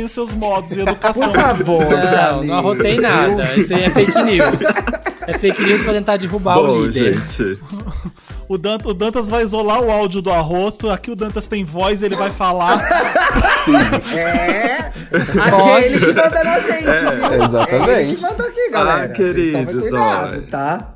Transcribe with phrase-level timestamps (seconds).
[0.00, 1.30] tem os seus modos e educação.
[1.30, 3.54] Por favor, Não, não arrotei nada.
[3.54, 4.62] Isso aí é fake news.
[5.26, 7.14] É fake news pra tentar derrubar o Bom, líder.
[7.14, 7.60] gente.
[8.48, 10.90] O, Dan- o Dantas vai isolar o áudio do arroto.
[10.90, 12.82] Aqui o Dantas tem voz, ele vai falar.
[14.16, 17.44] É, aquele que manda na gente, viu?
[17.44, 17.90] exatamente.
[17.90, 19.04] É ele que manda aqui, galera.
[19.04, 20.50] Ah, queridos, cuidado, ó.
[20.50, 20.88] tá?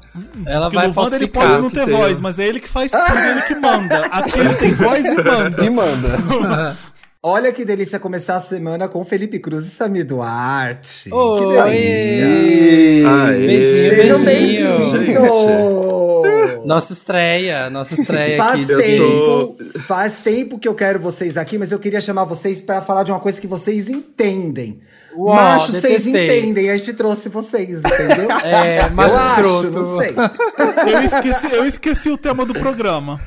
[0.46, 2.68] Ela Porque vai no Wanda ele pode não ter tem voz, mas é ele que
[2.68, 3.98] faz tudo, ele que manda.
[4.12, 5.64] Aqui ele tem voz e manda.
[5.64, 6.76] E manda.
[7.26, 11.04] Olha que delícia começar a semana com Felipe Cruz e Samir Duarte.
[11.04, 11.40] que Oi!
[11.40, 13.08] delícia.
[13.08, 13.46] Aê.
[13.46, 14.92] Beijinho, Sejam beijinho.
[14.92, 16.66] bem-vindos!
[16.66, 18.82] Nossa estreia, nossa estreia Faz aqui.
[18.82, 19.56] Tempo,
[19.86, 23.10] faz tempo que eu quero vocês aqui, mas eu queria chamar vocês pra falar de
[23.10, 24.80] uma coisa que vocês entendem.
[25.16, 28.28] Uau, Macho, vocês entendem, a gente trouxe vocês, entendeu?
[28.44, 30.14] É, macho eu acho, não sei.
[30.92, 33.18] Eu esqueci, eu esqueci o tema do programa.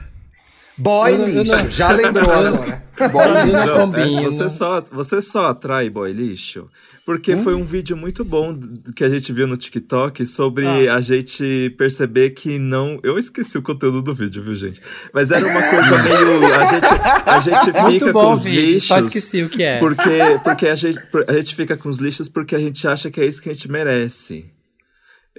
[0.77, 2.84] Boy Eu eu lixo, não- já lembrou agora.
[2.99, 6.68] Eu não Não, é, você, só, você só atrai boy lixo
[7.05, 8.60] porque foi um vídeo muito bom
[8.93, 12.99] que a gente viu no TikTok sobre a gente perceber que não.
[13.01, 14.82] Eu esqueci o conteúdo do vídeo, viu, gente?
[15.13, 16.46] Mas era uma coisa meio.
[16.54, 16.85] A gente,
[17.26, 18.88] a gente fica Muito com bom o os vídeo, lixos.
[18.90, 19.79] só esqueci o que é.
[19.79, 23.21] Porque, porque a, gente, a gente fica com os lixos porque a gente acha que
[23.21, 24.51] é isso que a gente merece.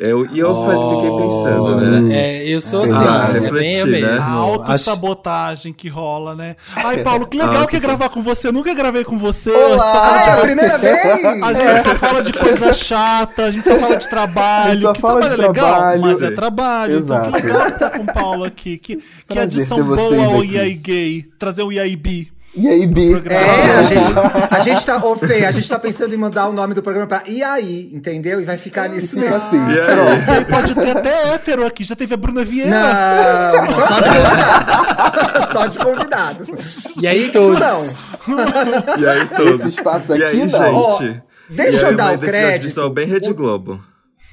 [0.01, 0.55] Eu, e eu
[0.95, 2.17] fiquei pensando, né?
[2.17, 4.01] É, eu sou assim, Ah, é bem né?
[4.01, 4.21] mesmo.
[4.29, 6.55] A autossabotagem que rola, né?
[6.77, 8.47] Ai, Paulo, que legal que é gravar com você.
[8.47, 9.51] Eu nunca gravei com você.
[9.51, 9.89] Olá!
[9.89, 11.25] Só fala Ah, de é a coisa- primeira vez?
[11.43, 14.71] A gente só fala de coisa chata, a gente só fala de trabalho.
[14.71, 16.01] A gente só que fala trabalho é legal, trabalho.
[16.01, 16.99] mas é trabalho.
[16.99, 17.47] Então que Exato.
[17.47, 18.79] legal estar com o Paulo aqui.
[18.79, 20.55] Que, que Prazer adição boa ao aqui.
[20.55, 21.25] IAI Gay.
[21.39, 22.29] Trazer o IAI B.
[22.55, 23.13] E aí, Bi?
[23.31, 24.03] É, a gente,
[24.51, 27.07] a gente tá, ô Fê, a gente tá pensando em mandar o nome do programa
[27.07, 28.41] pra E aí, entendeu?
[28.41, 29.37] E vai ficar nisso Fica mesmo.
[29.37, 29.57] assim.
[29.57, 30.45] E aí?
[30.47, 31.85] Pode ter até hétero aqui.
[31.85, 32.71] Já teve a Bruna Vieira.
[32.71, 35.53] Não, não, só de convidado.
[35.53, 36.45] só de convidado.
[37.03, 37.61] E aí, Isso todos?
[37.61, 38.99] não.
[38.99, 39.61] E aí, todos.
[39.61, 40.75] Esse espaço aqui aí, não.
[40.75, 41.23] Ó, gente?
[41.51, 42.65] deixa E eu aí, dar o crédito.
[42.69, 43.81] visual bem Rede Globo.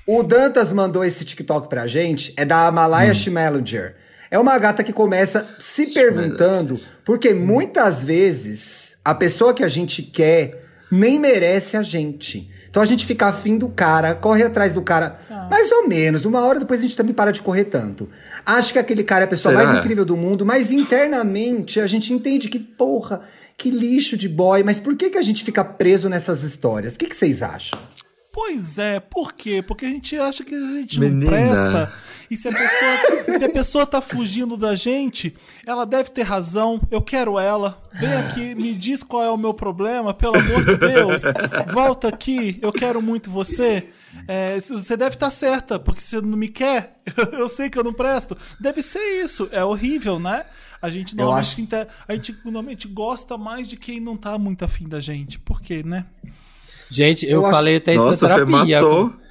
[0.07, 3.95] O Dantas mandou esse TikTok pra gente, é da Malaya Schmellinger.
[4.31, 10.01] É uma gata que começa se perguntando, porque muitas vezes a pessoa que a gente
[10.01, 12.49] quer nem merece a gente.
[12.69, 15.17] Então a gente fica afim do cara, corre atrás do cara,
[15.49, 16.25] mais ou menos.
[16.25, 18.09] Uma hora depois a gente também para de correr tanto.
[18.45, 19.65] Acha que aquele cara é a pessoa Será?
[19.65, 23.21] mais incrível do mundo, mas internamente a gente entende que, porra,
[23.57, 24.61] que lixo de boy.
[24.63, 26.95] Mas por que, que a gente fica preso nessas histórias?
[26.95, 27.79] O que, que vocês acham?
[28.35, 29.62] Pois é, por quê?
[29.62, 31.22] Porque a gente acha que a gente Menina.
[31.23, 31.94] não presta.
[32.29, 35.34] E se a, pessoa, se a pessoa tá fugindo da gente,
[35.66, 36.81] ela deve ter razão.
[36.91, 37.81] Eu quero ela.
[37.94, 41.22] Vem aqui, me diz qual é o meu problema, pelo amor de Deus.
[41.72, 43.90] Volta aqui, eu quero muito você.
[44.28, 47.00] É, você deve estar certa, porque você não me quer.
[47.31, 48.35] Eu sei que eu não presto.
[48.59, 49.47] Deve ser isso.
[49.51, 50.45] É horrível, né?
[50.81, 54.66] A gente normalmente, acho- inter- a gente normalmente gosta mais de quem não tá muito
[54.66, 55.38] afim da gente.
[55.40, 56.06] Por quê, né?
[56.90, 58.81] Gente, eu, Eu falei até isso Nossa, na terapia.
[58.81, 59.25] matou.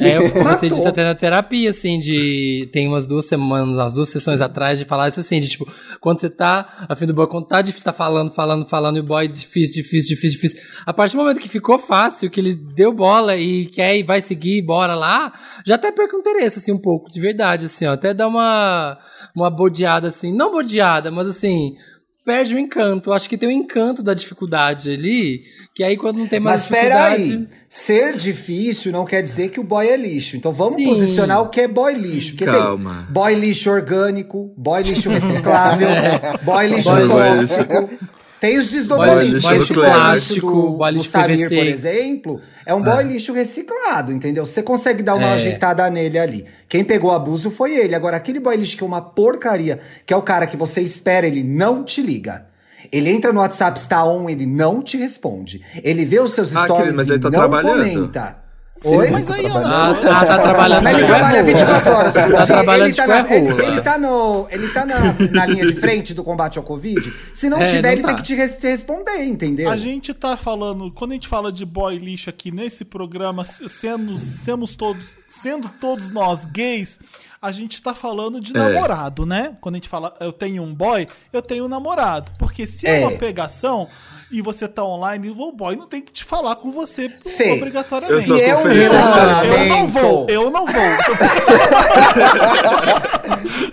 [0.00, 2.68] É, eu comecei disso até na terapia, assim, de.
[2.72, 5.66] Tem umas duas semanas, umas duas sessões atrás, de falar isso assim, de tipo,
[6.00, 9.00] quando você tá a fim do boy, quando tá difícil, tá falando, falando, falando, e
[9.00, 10.60] o boy difícil, difícil, difícil, difícil.
[10.86, 14.20] A partir do momento que ficou fácil, que ele deu bola e quer e vai
[14.20, 15.32] seguir, bora lá,
[15.66, 17.94] já até perca o interesse, assim, um pouco, de verdade, assim, ó.
[17.94, 18.96] Até dá uma,
[19.34, 21.74] uma bodeada, assim, não bodeada, mas assim.
[22.24, 23.12] Perde o encanto.
[23.12, 26.68] Acho que tem o encanto da dificuldade ali, que aí quando não tem mais Mas
[26.68, 27.22] dificuldade.
[27.22, 30.36] aí, ser difícil não quer dizer que o boy é lixo.
[30.36, 30.86] Então vamos Sim.
[30.86, 32.30] posicionar o que é boy lixo.
[32.30, 33.02] Porque Calma.
[33.04, 35.88] tem boy lixo orgânico, boy lixo reciclável,
[36.42, 38.13] boy lixo tóxico.
[38.48, 39.40] Tem os desdobramentos.
[39.42, 41.54] Boy lixo plástico boy do lixo Samir, PVC.
[41.56, 44.44] por exemplo, é um boy lixo reciclado, entendeu?
[44.44, 45.32] Você consegue dar uma É.
[45.34, 46.46] ajeitada nele ali.
[46.68, 47.94] Quem pegou abuso foi ele.
[47.94, 51.26] Agora, aquele boy lixo que é uma porcaria, que é o cara que você espera,
[51.26, 52.46] ele não te liga.
[52.92, 55.62] Ele entra no WhatsApp, está on, ele não te responde.
[55.82, 57.78] Ele vê os seus Ah, stories querido, mas e ele tá não trabalhando.
[57.78, 58.43] comenta.
[58.84, 59.10] Oi?
[59.10, 61.42] Mas aí, olha Ah, ah, tá trabalhando Mas ele trabalha rola.
[61.42, 62.32] 24 horas por dia.
[62.36, 64.98] Tá trabalhando ele, tá na, ele, ele tá, no, ele tá na,
[65.32, 67.12] na linha de frente do combate ao Covid.
[67.34, 68.08] Se não É, tiver, não ele tá.
[68.08, 69.70] tem que te, res- te responder, entendeu?
[69.70, 73.68] A gente tá falando, quando a gente fala de boy lixo aqui nesse programa, se-
[73.68, 76.98] sendo, semos todos, sendo todos nós gays,
[77.46, 78.58] a gente tá falando de É.
[78.58, 79.56] namorado, né?
[79.60, 82.30] Quando a gente fala eu tenho um boy, eu tenho um namorado.
[82.38, 83.06] Porque se é, É.
[83.06, 83.86] uma pegação
[84.32, 88.30] e você tá online, o boy não tem que te falar com você Fê, obrigatoriamente.
[88.30, 88.82] Eu Se é um feliz.
[88.84, 89.92] Eu não relacionamento.
[89.92, 90.74] vou, eu não vou.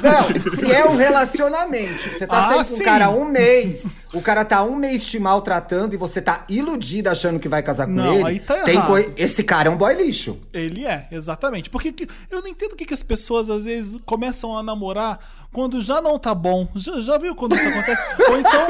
[0.02, 2.82] Não, se é um relacionamento, você tá Ah, saindo com sim.
[2.82, 6.44] um cara há um mês, O cara tá um mês te maltratando e você tá
[6.50, 8.26] iludida achando que vai casar com Não, ele.
[8.26, 8.88] aí tá tem errado.
[8.88, 10.38] coi- Esse cara é um boy lixo.
[10.52, 11.70] Ele é, exatamente.
[11.70, 15.18] Porque que- eu não entendo o que, que as pessoas às vezes começam a namorar
[15.52, 16.68] quando já não tá bom.
[16.76, 18.02] Já, já viu quando isso acontece?
[18.30, 18.68] Ou então,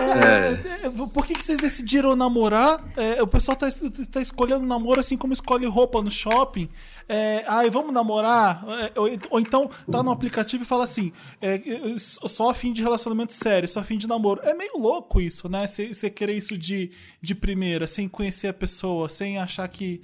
[0.00, 2.82] é, é, por que, que vocês decidiram namorar?
[2.96, 3.68] É, o pessoal tá,
[4.10, 6.68] tá escolhendo namoro assim como escolhe roupa no shopping.
[7.08, 8.64] É, ai, vamos namorar?
[8.68, 11.60] É, ou, ou então tá no aplicativo e fala assim: é,
[11.98, 14.40] só a fim de relacionamento sério, só a fim de namoro.
[14.42, 15.66] É meio louco isso, né?
[15.66, 16.90] Você querer isso de,
[17.20, 20.00] de primeira, sem conhecer a pessoa, sem achar que.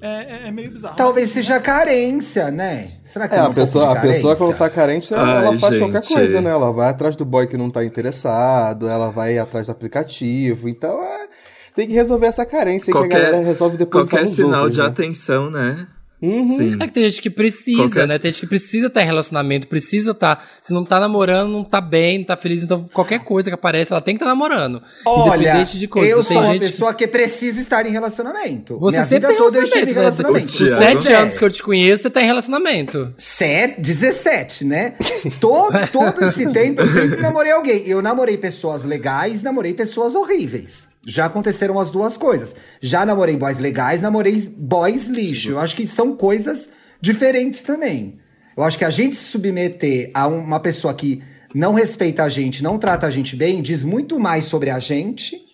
[0.00, 0.06] É,
[0.44, 0.96] é- é meio bizarro.
[0.96, 2.92] Talvez seja carência, né?
[3.04, 5.46] Será que É, não a pouco pessoa, de a pessoa quando tá carente, ela, Ai,
[5.46, 6.14] ela faz qualquer gente.
[6.14, 6.50] coisa, né?
[6.50, 10.68] Ela vai atrás do boy que não tá interessado, ela vai atrás do aplicativo.
[10.68, 11.26] Então, é,
[11.74, 15.50] tem que resolver essa carência aí que a galera resolve depois qualquer sinal de atenção,
[15.50, 15.86] né?
[16.20, 16.76] Sim.
[16.80, 18.18] É que tem gente que precisa, Qualquer- né?
[18.18, 20.44] Tem gente que precisa estar em relacionamento, precisa estar.
[20.60, 22.62] Se não tá namorando, não tá bem, não tá feliz.
[22.62, 24.82] Então, qualquer coisa que aparece, ela tem que estar namorando.
[25.06, 26.10] Olha, independente de coisa.
[26.10, 28.78] eu tem sou uma que- pessoa que precisa estar em relacionamento.
[28.78, 30.78] Você Minha sempre vida tem toda eu estive em relacionamento, né?
[30.78, 33.14] sete anos que eu te conheço, você tá em relacionamento.
[33.16, 34.94] Sete, 17, né?
[35.40, 37.82] todo, todo esse tempo eu sempre namorei alguém.
[37.86, 40.88] Eu namorei pessoas legais, namorei pessoas horríveis.
[41.08, 42.54] Já aconteceram as duas coisas.
[42.82, 45.52] Já namorei boys legais, namorei boys lixo.
[45.52, 46.68] Eu acho que são coisas
[47.00, 48.18] diferentes também.
[48.54, 51.22] Eu acho que a gente se submeter a uma pessoa que
[51.54, 55.47] não respeita a gente, não trata a gente bem, diz muito mais sobre a gente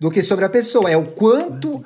[0.00, 0.90] do que sobre a pessoa.
[0.90, 1.84] É o quanto.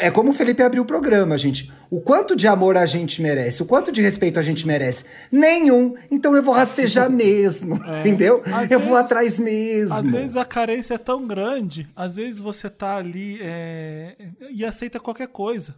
[0.00, 1.70] É como o Felipe abriu o programa, gente.
[1.90, 5.04] O quanto de amor a gente merece, o quanto de respeito a gente merece.
[5.30, 5.94] Nenhum.
[6.10, 7.74] Então eu vou rastejar mesmo.
[8.00, 8.42] Entendeu?
[8.46, 9.94] Às eu vou vezes- atrás mesmo.
[9.94, 14.14] Às vezes a carência é tão grande, às vezes você tá ali é,
[14.50, 15.74] e aceita qualquer coisa,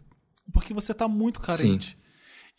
[0.52, 1.96] porque você tá muito carente.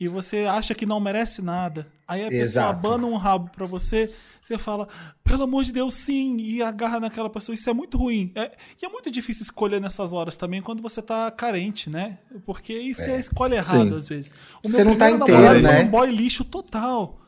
[0.01, 1.86] E você acha que não merece nada.
[2.07, 2.69] Aí a pessoa Exato.
[2.71, 4.12] abana um rabo pra você,
[4.42, 4.88] você fala,
[5.24, 7.53] pelo amor de Deus, sim, e agarra naquela pessoa.
[7.53, 8.31] Isso é muito ruim.
[8.33, 8.50] É-
[8.81, 12.18] e é muito difícil escolher nessas horas também quando você tá carente, né?
[12.48, 13.95] Porque isso é, a escolha errada, Sim.
[13.95, 14.33] às vezes.
[14.63, 15.83] O Você não tá inteiro, né?
[15.83, 17.20] um boy lixo total.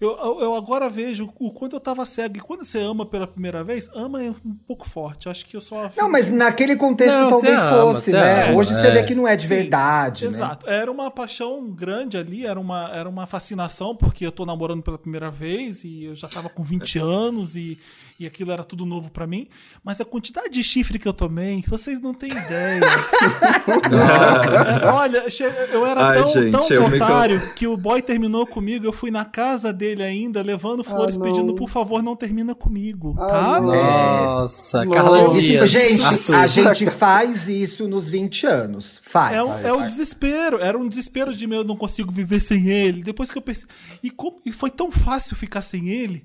[0.00, 2.38] Eu, eu, agora vejo o quanto eu tava cego.
[2.38, 5.28] E quando você ama pela primeira vez, ama é um pouco forte.
[5.28, 5.90] Acho que eu só.
[5.94, 8.44] Não, mas naquele contexto Não, talvez você ama, fosse, você né?
[8.44, 8.90] ama, Hoje você é.
[8.92, 10.30] vê que não é de Sim, verdade, né?
[10.30, 10.66] Exato.
[10.70, 14.96] Era uma paixão grande ali, era uma, era uma fascinação, porque eu tô namorando pela
[14.96, 17.78] primeira vez e eu já tava com 20 anos e,
[18.20, 19.48] e aquilo era tudo novo pra mim.
[19.82, 22.80] Mas a quantidade de chifre que eu tomei, vocês não têm ideia.
[24.94, 25.24] Olha,
[25.72, 28.92] eu era Ai, tão, gente, tão eu me otário que o boy terminou comigo, eu
[28.92, 31.22] fui na casa dele ainda, levando flores, não.
[31.22, 33.60] pedindo, por favor, não termina comigo, Ah, tá?
[33.60, 34.86] Nossa, Nossa.
[34.90, 35.70] Carla Dias.
[35.70, 36.34] Gente, Arthur.
[36.34, 39.00] a gente faz isso nos 20 anos.
[39.02, 39.34] Faz.
[39.34, 40.58] É, o- é o desespero.
[40.60, 43.02] Era um desespero de meu, eu não consigo viver sem ele.
[43.02, 43.68] Depois que eu pensei.
[44.02, 46.24] E, como- e foi tão fácil ficar sem ele.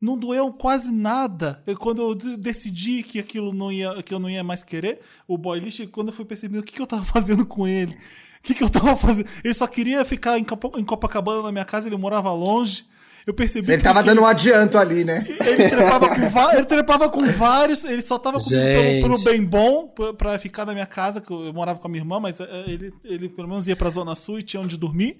[0.00, 1.62] Não doeu quase nada.
[1.66, 5.00] Eu, quando eu de- decidi que aquilo não ia, que eu não ia mais querer,
[5.28, 7.92] o boy lixo, quando eu fui perceber o que, que eu tava fazendo com ele.
[8.38, 9.28] O que, que eu tava fazendo?
[9.44, 12.84] Ele só queria ficar em, Copa- em Copacabana na minha casa, ele morava longe.
[13.26, 15.26] Eu percebi Ele tava dando um adianto ali, né?
[15.46, 18.56] ele trepava, com ele trepava com vários, ele só tava comigo
[19.02, 21.86] pelo, pelo bem bom, pra, pra ficar na minha casa, que eu, eu morava com
[21.86, 24.62] a minha irmã, mas é, ele, ele pelo menos ia pra Zona Sul e tinha
[24.62, 25.18] onde dormir.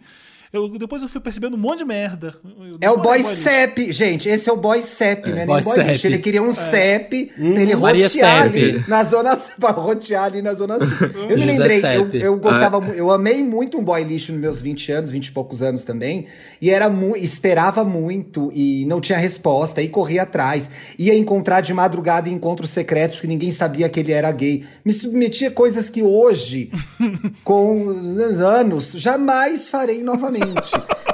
[0.52, 2.35] Eu, depois eu fui percebendo um monte de merda.
[2.81, 3.23] É o boy.
[3.23, 4.29] CEP, gente.
[4.29, 5.44] Esse é o boy CEP, né?
[5.44, 6.06] Nem boy o boy lixo.
[6.08, 8.58] Ele queria um CEP pra ele Maria rotear CEP.
[8.64, 11.06] ali na zona pra rotear ali na zona sul.
[11.29, 14.61] Eu me lembrei, eu, eu gostava, mu- eu amei muito um boy lixo nos meus
[14.61, 16.26] 20 anos, 20 e poucos anos também.
[16.61, 20.69] E era mu esperava muito e não tinha resposta, e corria atrás.
[20.98, 24.65] Ia encontrar de madrugada em encontros secretos, porque ninguém sabia que ele era gay.
[24.84, 26.72] Me submetia a coisas que hoje,
[27.44, 30.40] com os anos, jamais farei novamente.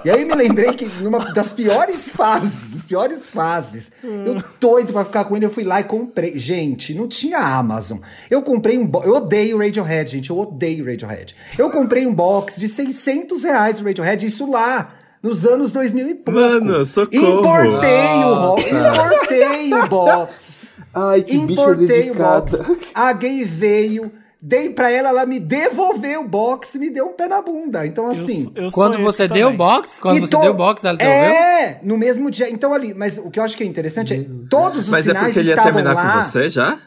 [0.04, 5.04] E aí eu me lembrei que numa das piores fases, piores fases, eu doido pra
[5.04, 6.38] ficar com ele, eu fui lá e comprei.
[6.38, 7.99] Gente, não tinha Amazon.
[8.30, 9.06] Eu comprei um box.
[9.09, 10.30] Eu odeio Radiohead, gente.
[10.30, 11.35] Eu odeio Radiohead.
[11.59, 14.92] Eu comprei um box de 600 reais do Radiohead, isso lá.
[15.23, 16.38] Nos anos 2000 e pouco.
[16.40, 17.40] Mano, socorro.
[17.40, 20.76] Importei o ro- Importei o box.
[20.95, 22.59] Ai, que Importei o box.
[22.95, 24.12] A gay veio,
[24.48, 27.84] dei pra ela, ela me devolveu o box e me deu um pé na bunda.
[27.86, 28.52] Então, Eu assim.
[28.54, 30.96] eu sou Quando você deu o box, quando e você to- deu o box, ela
[30.96, 31.20] devolveu?
[31.34, 32.48] É, no mesmo dia.
[32.48, 35.10] Então, ali, mas o que eu acho que é interessante é todos os Mas é
[35.10, 36.22] sinais porque ele ia estavam terminar lá.
[36.24, 36.78] com você já?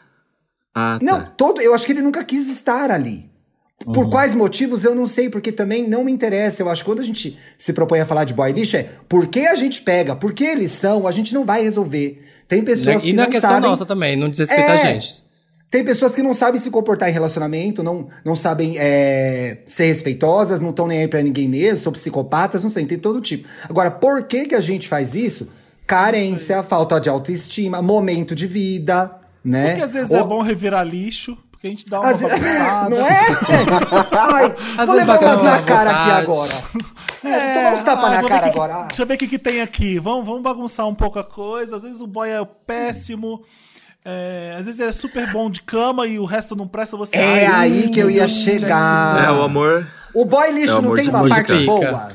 [0.74, 1.04] Ah, tá.
[1.04, 3.28] Não, todo, eu acho que ele nunca quis estar ali.
[3.84, 4.10] Por Uhum.
[4.10, 6.62] quais motivos eu não sei, porque também não me interessa.
[6.62, 9.26] Eu acho que quando a gente se propõe a falar de boy lixo é por
[9.26, 12.22] que a gente pega, por que eles são, a gente não vai resolver.
[12.46, 13.70] Tem pessoas e que na não questão sabem.
[13.70, 14.72] nossa também, não desrespeita É.
[14.72, 15.24] a gente.
[15.70, 20.60] Tem pessoas que não sabem se comportar em relacionamento, não, não sabem é, ser respeitosas,
[20.60, 23.46] não estão nem aí pra ninguém mesmo, são psicopatas, não sei, tem todo tipo.
[23.68, 25.48] Agora, por que que a gente faz isso?
[25.86, 29.12] Carência, falta de autoestima, momento de vida.
[29.44, 29.70] né?
[29.70, 32.34] Porque às vezes Ou- é bom revirar lixo, porque a gente dá uma Às vezes-
[32.40, 32.90] bagunçada.
[32.96, 33.26] Não é?
[34.12, 36.52] Ai, Às vou vezes levar umas na cara aqui agora.
[37.22, 38.86] É, então vamos tapar ah, na cara que- agora.
[38.88, 39.98] Deixa eu ver o que, que tem aqui.
[39.98, 41.76] Vamos, vamos bagunçar um pouco a coisa.
[41.76, 43.42] Às vezes o boy é péssimo.
[44.04, 46.96] É, às vezes ele é super bom de cama e o resto não presta.
[46.96, 49.24] Você É Ai, aí que eu ia chegar.
[49.24, 49.86] É, o amor.
[50.14, 51.42] O boy É lixo o não tem uma música.
[51.44, 52.08] parte boa?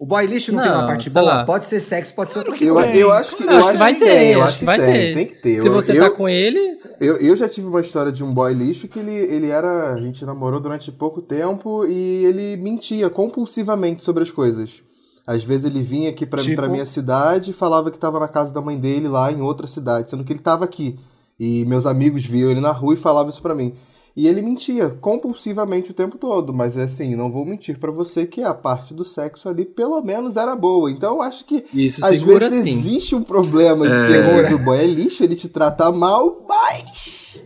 [0.00, 1.24] O boy lixo não, tem uma Não, parte boa?
[1.26, 1.44] lá.
[1.44, 2.94] Pode ser sexo, pode ser outra Eu, coisa.
[2.94, 5.14] eu acho que, Eu acho que vai ter, tem, eu acho que vai tem, ter.
[5.14, 5.60] Tem que ter.
[5.60, 8.32] Se Eu- você eu, tá com ele, Eu, eu já tive uma história de um
[8.32, 9.94] boy lixo que ele, ele era.
[9.94, 14.82] A gente namorou durante pouco tempo e ele mentia compulsivamente sobre as coisas.
[15.28, 16.56] Às vezes ele vinha aqui pra, Tipo?
[16.56, 19.66] pra minha cidade e falava que tava na casa da mãe dele lá em outra
[19.66, 20.98] cidade, sendo que ele tava aqui.
[21.38, 23.74] E meus amigos viam ele na rua e falavam isso pra mim.
[24.16, 28.26] E ele mentia compulsivamente o tempo todo, mas é assim, não vou mentir pra você
[28.26, 30.90] que a parte do sexo ali pelo menos era boa.
[30.90, 32.78] Então eu acho que Isso às segura vezes sim.
[32.80, 34.48] existe um problema de É.
[34.48, 37.40] que o boy é lixo, ele te trata mal, mas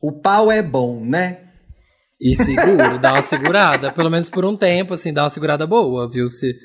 [0.00, 1.38] O pau é bom, né?
[2.24, 3.92] E seguro, dá uma segurada.
[3.92, 6.26] Pelo menos por um tempo, assim, dá uma segurada boa, viu?
[6.26, 6.56] Se...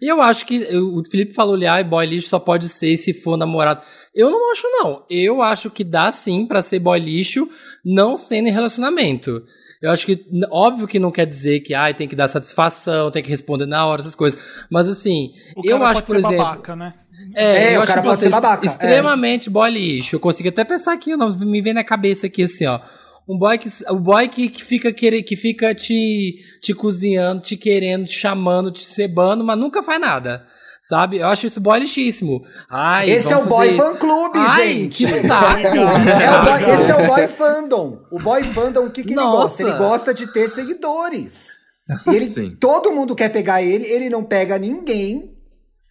[0.00, 3.12] E eu acho que o Felipe falou ali, ah, boy lixo só pode ser se
[3.12, 3.82] for namorado.
[4.14, 5.04] Eu não acho, não.
[5.10, 7.48] Eu acho que dá sim pra ser boy lixo,
[7.84, 9.42] não sendo em relacionamento.
[9.82, 13.22] Eu acho que, óbvio que não quer dizer que, ai, tem que dar satisfação, tem
[13.22, 14.40] que responder na hora, essas coisas.
[14.70, 16.44] Mas assim, O eu acho, pode por ser exemplo.
[16.44, 16.94] babaca, né?
[17.34, 18.70] É, É, eu o acho cara que pode você ser babaca, é.
[18.70, 20.16] extremamente boy lixo.
[20.16, 22.80] Eu consegui até pensar aqui, não, me vem na cabeça aqui assim, ó.
[23.28, 27.56] Um boy que, o boy que, que fica querer, que fica te, te cozinhando, te
[27.56, 30.46] querendo, te chamando, te cebando, mas nunca faz nada.
[30.82, 31.18] Sabe?
[31.18, 32.42] Eu acho isso boy lixíssimo.
[32.70, 33.76] Ai, Esse é o boy isso.
[33.76, 35.04] fã clube, Ai, gente.
[35.04, 35.60] Que saco.
[35.68, 37.98] É o boy- esse é o boy fandom.
[38.10, 39.62] O boy fandom, o que, que ele gosta?
[39.62, 41.58] Ele gosta de ter seguidores.
[42.06, 45.34] Ele, todo mundo quer pegar ele, ele não pega ninguém.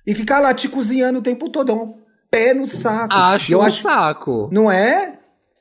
[0.06, 1.72] E ficar lá te cozinhando o tempo todo.
[1.72, 1.94] É um
[2.32, 3.14] pé no saco.
[3.14, 4.50] Acho eu um acho, saco.
[4.52, 5.17] Não é?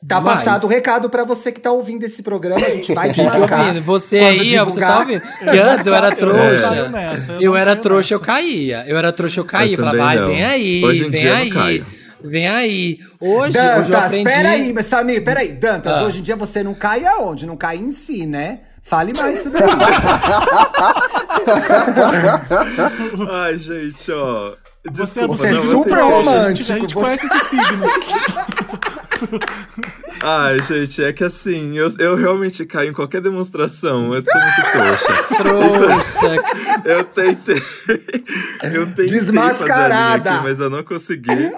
[0.07, 0.39] Tá Demais.
[0.41, 2.61] passado o recado pra você que tá ouvindo esse programa.
[2.65, 3.61] A gente vai te Fica marcar.
[3.67, 3.83] ouvindo.
[3.83, 5.23] Você aí, ó, você tá ouvindo.
[5.23, 6.89] Que antes eu era trouxa.
[6.91, 8.85] nessa, eu era trouxa, eu caía.
[8.87, 9.73] Eu era trouxa, eu caía.
[9.75, 11.51] Eu Falava, ai, vem aí, Hoje em vem dia eu não aí.
[11.51, 11.87] caio.
[12.23, 12.99] Vem aí.
[13.21, 14.25] Hoje, hoje eu Dantas, aprendi.
[14.25, 15.53] peraí, mas Samir, peraí.
[15.53, 16.05] Dantas, Ah.
[16.05, 17.47] hoje em dia você não cai aonde?
[17.47, 18.61] Não cai em si, né?
[18.83, 19.77] Fale mais sobre isso.
[23.33, 24.53] Ai, gente, ó.
[24.53, 24.93] Você é,
[25.27, 26.31] Desculpa, Você é super romântico.
[26.31, 27.87] A romântico, gente você- conhece esse signo.
[30.23, 34.15] Ai, gente, é que assim, eu, eu realmente caio em qualquer demonstração.
[34.15, 35.07] Eu sou muito trouxa.
[35.37, 36.43] Trouxa.
[36.85, 37.63] Eu tentei.
[38.73, 40.25] Eu tentei Desmascarada.
[40.25, 41.53] fazer a aqui, mas eu não consegui.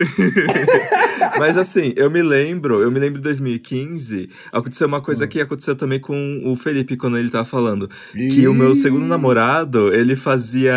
[1.38, 5.74] mas assim, eu me lembro, eu me lembro de 2015, aconteceu uma coisa que aconteceu
[5.76, 10.74] também com o Felipe quando ele tava falando, que o meu segundo namorado, ele fazia,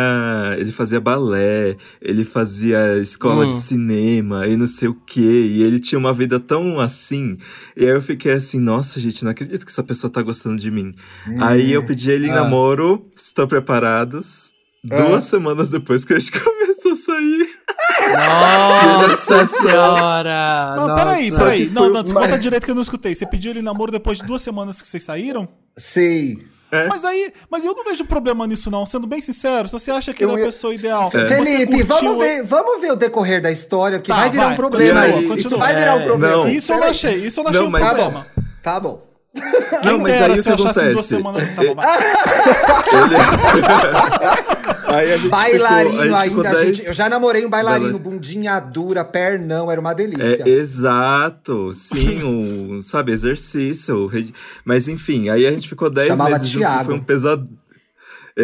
[0.58, 3.48] ele fazia balé, ele fazia escola Hum.
[3.50, 7.38] de cinema e não sei o quê, e ele tinha uma vida tão assim,
[7.76, 10.70] e aí eu fiquei assim, nossa, gente, não acredito que essa pessoa tá gostando de
[10.70, 10.94] mim.
[11.40, 12.36] Aí eu pedi ele em Ah.
[12.36, 14.52] namoro, estão preparados?
[14.84, 17.50] Duas semanas depois que a gente começou a sair.
[18.12, 20.76] Nossa senhora.
[20.78, 21.04] Não, nossa.
[21.06, 21.70] peraí, peraí.
[21.70, 23.16] Não, não, uma- conta direito que eu não escutei.
[23.16, 25.48] Você pediu ele namoro depois de duas semanas que vocês saíram?
[25.78, 26.38] Sei.
[26.72, 26.88] É?
[26.88, 28.84] Mas aí, mas eu não vejo problema nisso, não.
[28.88, 31.12] Sendo bem sincero, se você acha que Eu ele é a pessoa ideal.
[31.14, 31.26] É.
[31.28, 34.56] Felipe, vamos ver, vamos ver o decorrer da história, que Tá, vai virar vai, um
[34.56, 35.34] problema continua, isso.
[35.36, 35.66] Isso continua.
[35.66, 36.04] vai virar um É.
[36.04, 36.36] problema.
[36.38, 36.48] Não.
[36.50, 38.26] Isso eu não achei, isso eu não achei Não, um mas- problema.
[38.64, 39.04] Tá bom.
[39.84, 41.08] Não, mas Quem aí o que eu achasse em duas acontece?
[41.08, 41.82] semanas Eu- bom.
[44.94, 46.86] Aí a gente Bailarino ficou, a gente ainda, a gente.
[46.86, 50.44] Eu já namorei um bailarino, Bailar- bundinha dura, pernão, era uma delícia.
[50.46, 54.12] É, exato, sim, um, sabe, exercício.
[54.64, 56.86] Mas enfim, aí a gente ficou 10 Chamava meses juntos Thiago.
[56.86, 57.50] foi um pesadelo.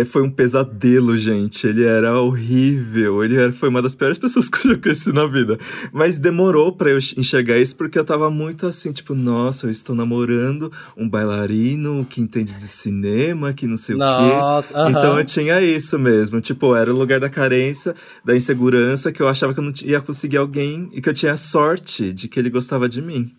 [0.05, 1.65] Foi um pesadelo, gente.
[1.65, 3.23] Ele era horrível.
[3.23, 5.57] Ele era- foi uma das piores pessoas que eu já conheci na vida.
[5.91, 9.95] Mas demorou pra eu enxergar isso porque eu tava muito assim, tipo, nossa, eu estou
[9.95, 14.03] namorando um bailarino que entende de cinema, que não sei o quê.
[14.03, 14.89] Nossa, aham.
[14.91, 16.39] Então eu tinha isso mesmo.
[16.39, 19.99] Tipo, era o lugar da carência, da insegurança, que eu achava que eu não ia
[20.01, 23.31] conseguir alguém e que eu tinha sorte de que ele gostava de mim.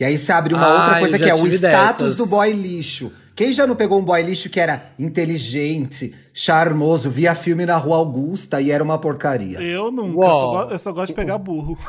[0.00, 1.60] E aí se abre uma Ah, outra coisa que é o status
[1.98, 2.16] dessas.
[2.16, 3.12] do boy lixo.
[3.40, 7.96] Quem já não pegou um boy lixo que era inteligente, charmoso, via filme na Rua
[7.96, 9.60] Augusta e era uma porcaria?
[9.60, 10.68] Eu nunca, Uau.
[10.68, 11.76] só eu só gosto de pegar burro.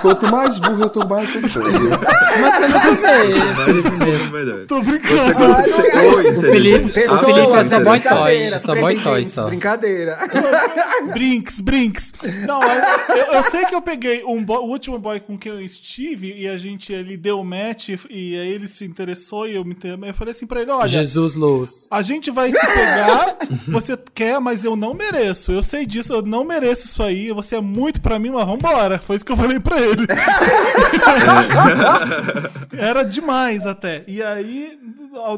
[0.00, 1.68] Quanto mais burro eu tô, mais gostoso.
[1.70, 4.30] Mas você mesmo.
[4.32, 4.66] Melhor.
[4.66, 5.34] Tô Você brincando.
[5.34, 6.98] gosta de ser ou O Felipe- inteligente?
[7.08, 9.46] o Felipe é só boy toy, brincadeira, só boy toy, só.
[9.46, 10.16] Brincadeira.
[11.12, 12.12] Brinks, brinks.
[12.46, 15.52] Não, eu, eu- eu sei que eu peguei um boy- o último boy com quem
[15.52, 19.54] eu estive e a gente ele deu o match e aí ele se interessou e
[19.54, 21.86] eu me eu falei assim pra ele, olha, Jesus Luz.
[21.90, 23.36] A gente vai se pegar,
[23.68, 25.52] você quer, mas eu não mereço.
[25.52, 27.30] Eu sei disso, eu não mereço isso aí.
[27.32, 28.98] Você é muito pra mim, mas vambora.
[28.98, 30.06] Foi isso que eu falei pra ele.
[32.76, 34.04] Era demais até.
[34.06, 34.78] E aí,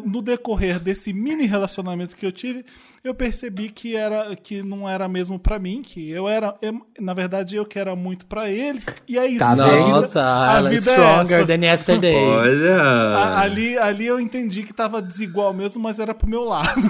[0.04, 2.64] no decorrer desse mini relacionamento que eu tive,
[3.04, 7.14] eu percebi que era que não era mesmo pra mim, que eu era, eu- na
[7.14, 8.80] verdade, eu que era muito pra ele.
[9.08, 9.38] E é isso.
[9.38, 9.70] Tá a vendo?
[9.86, 11.46] vida- Nossa, a ela é vida é stronger essa.
[11.46, 12.16] than yesterday.
[12.16, 12.82] Olha!
[12.82, 16.82] A- ali, ali eu entendi que tava desigual mesmo, mas era pro meu lado.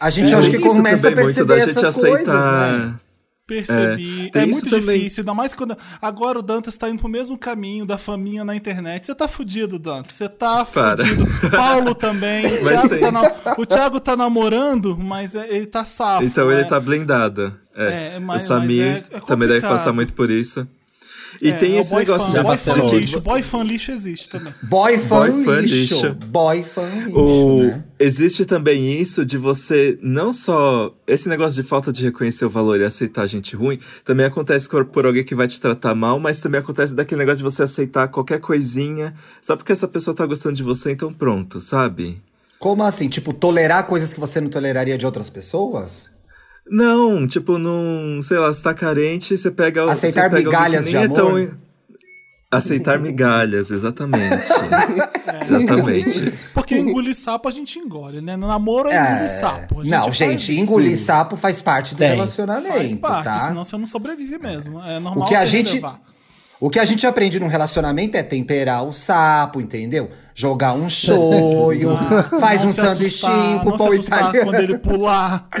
[0.00, 2.72] A gente É acho que começa a também, muito perceber da gente essas coisas, aceitar.
[2.72, 2.94] né?
[3.46, 4.30] Percebi.
[4.34, 4.98] É, É, muito também.
[4.98, 5.76] difícil, ainda mais quando.
[6.00, 9.04] Agora o Dantas tá indo pro mesmo caminho da faminha na internet.
[9.04, 10.14] Você tá fudido, Dantas.
[10.16, 11.04] Você tá Para.
[11.06, 11.26] fudido.
[11.50, 12.46] Paulo também.
[12.46, 16.24] O Thiago, tá na- o Thiago tá namorando, mas é- ele tá safo.
[16.24, 16.60] Então né?
[16.60, 17.54] ele tá blindado.
[17.76, 18.14] É.
[18.14, 20.66] É, mas- o Samir mas é- é também deve passar muito por isso.
[21.42, 23.20] E É, tem é esse negócio fan, de boy fan lixo.
[23.20, 24.54] Boy fan lixo existe também.
[24.62, 25.74] Boy fan, Boy lixo.
[25.96, 26.14] lixo.
[26.26, 27.62] Boy fan lixo, O...
[27.64, 27.84] né?
[28.04, 30.94] Existe também isso de você não só.
[31.06, 35.06] Esse negócio de falta de reconhecer o valor e aceitar gente ruim, também acontece por,
[35.06, 38.40] alguém que vai te tratar mal, mas também acontece daquele negócio de você aceitar qualquer
[38.40, 42.22] coisinha só porque essa pessoa tá gostando de você, então pronto, sabe?
[42.58, 43.08] Como assim?
[43.08, 46.10] Tipo, tolerar coisas que você não toleraria de outras pessoas?
[46.66, 48.22] Não, tipo, não.
[48.22, 49.90] Sei lá, você tá carente, você pega.
[49.90, 51.56] Aceitar você pega migalhas de nem é tão- amor?
[52.56, 54.50] Aceitar migalhas, exatamente.
[55.48, 56.32] exatamente.
[56.52, 58.36] Porque engolir sapo a gente engole, né?
[58.36, 59.80] No namoro é, É, engolir sapo.
[59.80, 60.60] A não, gente, isso.
[60.60, 62.10] engolir sapo faz parte do Tem.
[62.10, 63.48] relacionamento, Faz parte, tá?
[63.48, 64.82] senão você não sobrevive mesmo.
[64.82, 66.00] É normal O que a você gente- relevar.
[66.60, 70.10] O que a gente aprende num relacionamento é temperar o sapo, entendeu?
[70.34, 71.90] Jogar um shoyu,
[72.40, 74.44] faz Não um sanduichinho assustar, com pão italiano.
[74.44, 75.48] quando ele pular.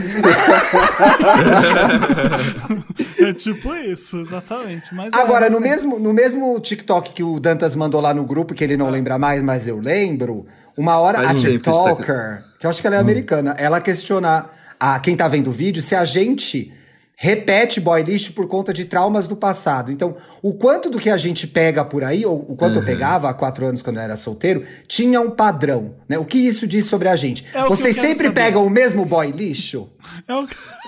[3.20, 4.94] é tipo isso, exatamente.
[4.94, 8.14] Mas é, Agora, mas no tem- mesmo, no mesmo TikTok que o Dantas mandou lá
[8.14, 10.46] no grupo, que ele não lembra mais, mas eu lembro,
[10.76, 14.46] uma hora Faz a TikToker, que eu acho que ela é americana, ela questiona
[14.78, 16.72] a quem tá vendo o vídeo se a gente
[17.16, 19.92] repete boy lixo por conta de traumas do passado.
[19.92, 23.28] Então, o quanto do que a gente pega por aí, ou o quanto eu pegava
[23.30, 26.18] há quatro anos quando eu era solteiro, tinha um padrão, né?
[26.18, 27.46] O que isso diz sobre a gente?
[27.54, 29.88] É Vocês sempre pegam o mesmo boy lixo?
[30.28, 30.46] É o-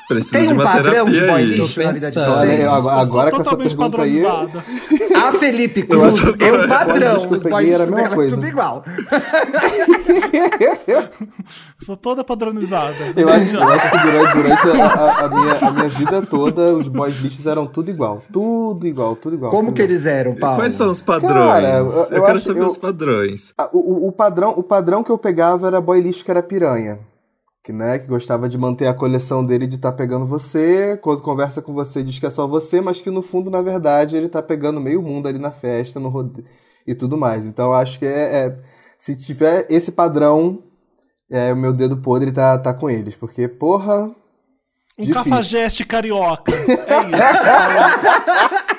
[0.08, 2.18] Precisa Tem de um uma padrão de boy lixo na vida de.
[2.18, 2.60] Olha, vocês?
[2.60, 4.22] eu agora, agora com essa totalmente pergunta aí.
[4.22, 4.64] padronizada.
[5.26, 7.14] A Felipe Eu Cruz é um padrão.
[7.16, 8.36] lixo Os boy mesma dela é coisa.
[8.36, 8.84] tudo igual.
[11.80, 12.94] Sou toda padronizada.
[13.16, 16.74] Eu acho, eu acho que durante, durante a, a- a minha, a minha vida toda,
[16.74, 18.22] os boys lixos eram tudo igual.
[18.32, 19.50] Tudo igual, tudo igual.
[19.50, 19.92] Como tudo que igual.
[19.94, 20.56] eles eram, Paulo?
[20.56, 21.34] Quais são os padrões?
[21.34, 23.52] Cara, eu- eu, eu quero acho- saber eu- os padrões.
[23.58, 26.42] Ah, O, o, o padrão, o padrão que eu pegava era boy lixo que era
[26.42, 26.98] piranha.
[27.66, 31.60] Que, né, que gostava de manter a coleção dele de estar pegando você, quando conversa
[31.60, 34.40] com você diz que é só você, mas que no fundo, na verdade, ele tá
[34.40, 36.44] pegando meio mundo ali na festa, no rode...
[36.86, 37.44] e tudo mais.
[37.44, 38.56] Então eu acho que é, é-
[38.96, 40.62] se tiver esse padrão,
[41.28, 43.16] é, o meu dedo podre tá, tá com eles.
[43.16, 44.04] Porque, porra.
[44.96, 45.14] Um Difícil.
[45.24, 46.52] cafajeste carioca.
[46.52, 48.66] É isso.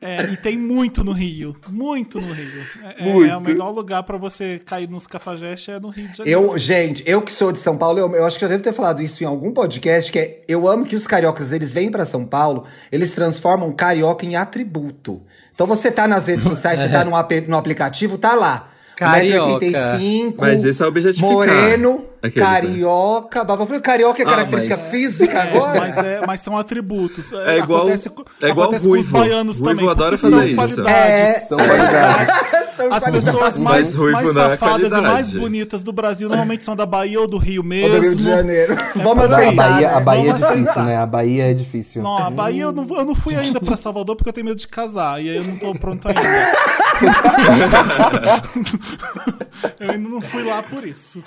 [0.00, 1.56] É, e tem muito no Rio.
[1.68, 2.62] Muito no Rio.
[2.84, 3.32] É, é- Muito.
[3.32, 6.40] é o melhor lugar pra você cair nos cafajestes é no Rio de Janeiro.
[6.52, 8.72] Eu, gente, eu que sou de São Paulo, eu, eu acho que eu devo ter
[8.72, 12.06] falado isso em algum podcast, que é, eu amo que os cariocas, eles vêm pra
[12.06, 15.20] São Paulo, eles transformam carioca em atributo.
[15.52, 18.70] Então você tá nas redes sociais, você tá no, ap- no aplicativo, tá lá.
[18.98, 19.64] Carioca.
[19.64, 21.30] 1,85m, Mas isso é objetificar.
[21.30, 22.54] moreno, Aqueles, né?
[22.54, 23.44] carioca.
[23.44, 25.80] Baba, eu falei, carioca é Ah, característica mas- física É, agora?
[25.80, 27.32] mas, é, mas são atributos.
[27.32, 29.12] É igual- acontece, co- é igual acontece com os ruivo.
[29.18, 29.90] baianos Ruivo também.
[29.90, 30.54] adora fazer são isso.
[30.56, 31.42] qualidades.
[31.48, 32.34] São qualidades.
[32.76, 33.24] São As qualidades.
[33.24, 37.20] pessoas mais, ruivo mais é safadas e mais bonitas do Brasil normalmente são da Bahia
[37.20, 37.94] ou do Rio Ou mesmo.
[37.96, 38.76] do Rio de Janeiro.
[38.96, 39.70] Vamos por A aceitar.
[39.70, 40.00] Bahia, a né?
[40.00, 40.84] Bahia é difícil, aceitar.
[40.84, 40.96] né?
[40.96, 42.02] A Bahia é difícil.
[42.02, 44.58] Não, a Bahia eu não, eu não fui ainda pra Salvador porque eu tenho medo
[44.58, 45.22] de casar.
[45.22, 46.20] E aí eu não tô pronto ainda.
[49.80, 51.22] eu ainda não fui lá por isso.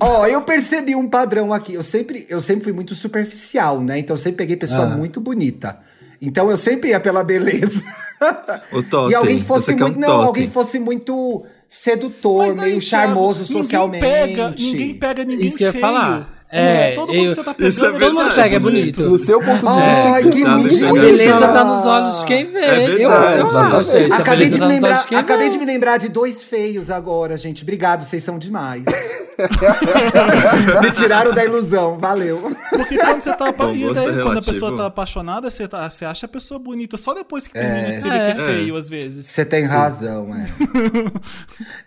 [0.00, 1.74] Ó, eu percebi um padrão aqui.
[1.74, 3.98] Eu sempre, eu sempre fui muito superficial, né?
[3.98, 4.86] Então eu sempre peguei pessoa Ah.
[4.96, 5.78] muito bonita.
[6.20, 7.82] Então eu sempre ia pela beleza.
[8.72, 9.12] O totem.
[9.12, 10.00] e alguém que fosse Você quer um muito.
[10.00, 10.26] Não, totem.
[10.26, 14.04] alguém que fosse muito sedutor, aí, meio Thiago, charmoso ninguém socialmente.
[14.04, 15.80] Pega, ninguém pega ninguém Isso que eu ia feio.
[15.80, 16.37] falar.
[16.50, 17.90] Não É, todo eu- mundo que você tá Isso é.
[17.98, 19.02] Todo mundo pega, é bonito.
[19.02, 20.76] Do seu ponto de vista, que Nada mentira.
[20.78, 22.58] de A beleza tá nos olhos de quem vê.
[22.60, 25.48] É verdade, eu, eu, eu, gente, Acabei de, tá lembrar, acabei vê.
[25.50, 27.62] de me lembrar de dois feios agora, gente.
[27.62, 28.82] Obrigado, vocês são demais.
[30.82, 32.50] me tiraram da ilusão, valeu.
[32.70, 35.88] Porque quando você tá Bom e daí, é quando a pessoa tá apaixonada, você, tá-
[35.88, 38.46] você acha a pessoa bonita só depois que termina de você ver que é É.
[38.54, 39.26] feio, às vezes.
[39.26, 40.48] Você tem razão, é.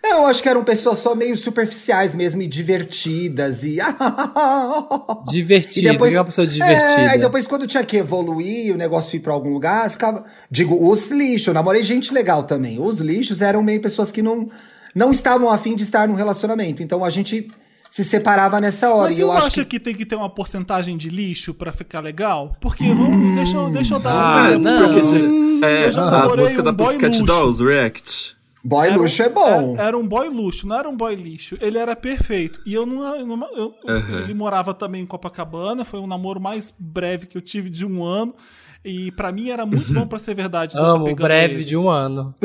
[0.02, 3.78] Não, eu acho que eram pessoas só meio superficiais mesmo e divertidas e.
[5.28, 7.00] Divertido, E depois- uma pessoa divertida.
[7.00, 10.24] É, aí depois, quando tinha que evoluir, o negócio ir pra algum lugar, ficava.
[10.50, 12.78] Digo, os lixos, eu namorei gente legal também.
[12.80, 14.48] Os lixos eram meio pessoas que não.
[14.94, 16.82] não estavam afim de estar num relacionamento.
[16.82, 17.50] Então a gente
[17.90, 19.08] se separava nessa hora.
[19.10, 19.70] Mas e eu você acho acha que.
[19.78, 19.80] que...
[19.80, 22.52] tem que ter uma porcentagem de lixo pra ficar legal?
[22.60, 26.10] Porque vamos, deixa, eu- deixa eu dar Ah, um exemplo Porque é, Eu já a
[26.10, 27.22] namorei música um da Pussycat.
[27.24, 28.36] Dolls, React.
[28.64, 29.74] Boy Era um- luxo é bom.
[29.74, 31.56] Era, era um boy luxo, não era um boy lixo.
[31.60, 32.60] Ele era perfeito.
[32.64, 33.02] E eu não.
[33.16, 33.74] eu não- eu-
[34.22, 35.84] Ele morava também em Copacabana.
[35.84, 38.34] Foi um namoro mais breve que eu tive de um ano.
[38.84, 40.76] E pra mim era muito bom pra ser verdade.
[40.80, 41.64] Amo, pegando breve ele.
[41.64, 42.34] de um ano.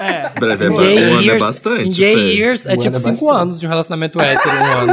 [0.00, 0.28] É.
[0.38, 1.82] Breve é, Em um gay ano é years, bastante.
[1.84, 3.42] em gay years é Um tipo ano é cinco bastante.
[3.42, 4.92] anos de um relacionamento hétero, um ano.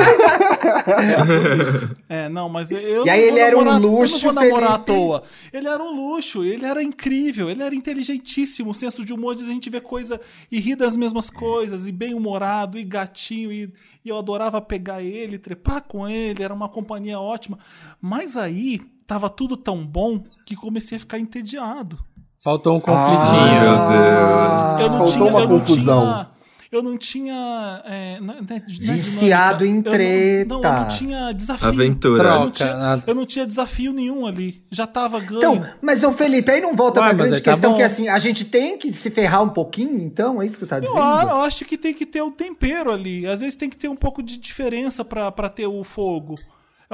[2.07, 4.71] É, não, mas eu E aí ele era um namorar- luxo, Eu não vou namorar
[4.73, 5.23] à toa.
[5.51, 9.43] Ele era um luxo, ele era incrível, ele era inteligentíssimo, o senso de humor de
[9.43, 10.19] a gente ver coisa
[10.51, 13.71] e rir das mesmas coisas, e bem-humorado, e gatinho, e,
[14.03, 17.57] e eu adorava pegar ele, trepar com ele, era uma companhia ótima.
[18.01, 21.97] Mas aí tava tudo tão bom que comecei a ficar entediado.
[22.43, 23.61] Faltou um Ah, conflitinho.
[23.61, 24.79] Meu Deus.
[24.81, 26.01] Eu não Faltou tinha, uma eu não confusão.
[26.03, 26.29] tinha-
[26.71, 27.81] eu não tinha.
[27.85, 30.03] é, não é- não é Viciado dinâmica.
[30.03, 30.79] em Eu não- Não, eu treta.
[30.81, 31.67] não tinha desafio.
[31.67, 32.23] Aventura.
[32.23, 34.61] Eu não, Troca, tinha, eu não tinha desafio nenhum ali.
[34.69, 35.37] Já tava ganho.
[35.37, 37.77] Então, mas o Felipe, aí não volta Ué, pra grande aí tá questão bom.
[37.77, 40.39] que assim, a gente tem que se ferrar um pouquinho, então?
[40.41, 40.99] É isso que você tá eu, dizendo?
[41.01, 43.25] a- eu acho que tem que ter o tempero ali.
[43.25, 46.35] Às vezes tem que ter um pouco de diferença pra ter o fogo.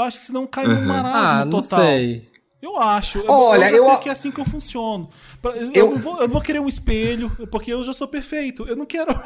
[0.02, 1.80] Eu acho que senão cai num marasmo Ah, não total.
[1.80, 2.30] sei.
[2.62, 3.18] Eu acho.
[3.20, 5.10] Eu- Olha, eu, eu- sei que é assim que eu funciono.
[5.42, 8.08] Pra- Eu, Eu- não vou, eu não vou querer um espelho, porque eu já sou
[8.08, 8.64] perfeito.
[8.68, 9.08] Eu não quero.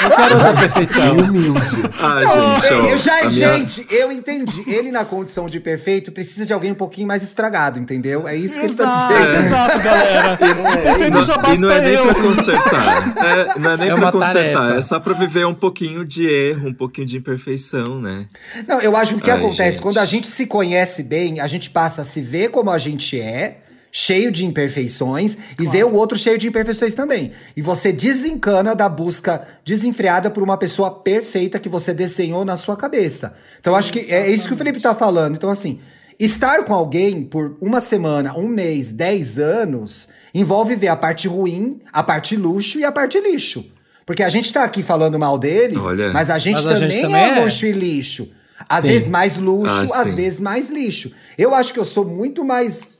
[0.00, 1.16] Não quero outra perfeição.
[1.16, 1.60] Humilde.
[1.98, 4.62] Ai, Eu, gente, ó, eu já, minha- gente, eu entendi.
[4.68, 8.28] Ele na condição de perfeito precisa de alguém um pouquinho mais estragado, entendeu?
[8.28, 9.34] É isso que ele tá exato, dizendo.
[9.46, 10.36] exato, galera.
[10.36, 12.04] De perfeito já Não, e não é basta nem eu.
[12.06, 13.24] pra consertar.
[13.24, 14.32] É, não é nem É pra consertar.
[14.54, 14.78] tarefa.
[14.78, 18.26] É só pra viver um pouquinho de erro, um pouquinho de imperfeição, né?
[18.68, 19.82] Não, eu acho que o que Ai, acontece gente.
[19.82, 23.18] quando a gente se conhece bem, a gente passa a se ver como a gente
[23.20, 23.58] é,
[23.90, 27.32] cheio de imperfeições, e ver o outro cheio de imperfeições também.
[27.56, 32.76] E você desencana da busca desenfreada por uma pessoa perfeita que você desenhou na sua
[32.76, 33.34] cabeça.
[33.60, 35.34] Então, eu acho que é isso que o Felipe tá falando.
[35.36, 35.80] Então, assim,
[36.18, 41.80] estar com alguém por uma semana, um mês, dez anos, envolve ver a parte ruim,
[41.92, 43.64] a parte luxo e a parte lixo.
[44.04, 46.12] Porque a gente tá aqui falando mal deles, Olha.
[46.12, 47.44] mas a gente, Mas a também, gente também é é.
[47.44, 48.30] luxo e lixo.
[48.68, 48.88] Às Sim.
[48.88, 50.16] vezes mais luxo, Ah, às sim.
[50.16, 51.12] vezes mais lixo.
[51.36, 52.97] Eu acho que eu sou muito mais.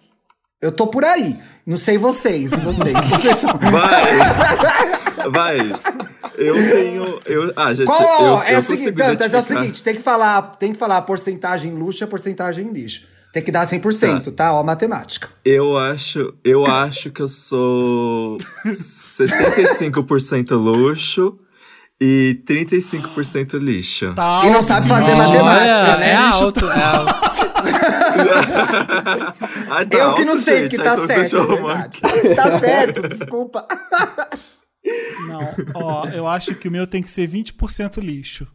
[0.60, 1.38] Eu tô por aí.
[1.64, 2.92] Não sei vocês, e vocês.
[3.10, 5.30] Vocês são- Vai!
[5.30, 5.58] Vai!
[6.36, 7.20] Eu tenho.
[7.26, 9.94] Eu, ah, gente, Qual, eu, é eu o seguinte, consigo Dantas, é o seguinte, tem
[9.94, 13.06] que falar, tem que falar a porcentagem luxo e a porcentagem lixo.
[13.32, 14.52] Tem que dar 100%, tá?
[14.54, 15.28] Ó, matemática.
[15.44, 21.38] Eu acho, eu acho que eu sou 65% luxo
[22.00, 24.12] e 35% lixo.
[24.14, 26.10] Tá E não sabe fazer matemática, Olha, né?
[26.10, 27.37] é alto, é alto.
[29.70, 30.76] Ai, tá eu que não sei, gente.
[30.76, 32.34] porque Ai, tá certo, é.
[32.34, 33.66] Tá certo, desculpa.
[35.26, 38.46] Não, ó, eu acho que o meu tem que ser 20% lixo.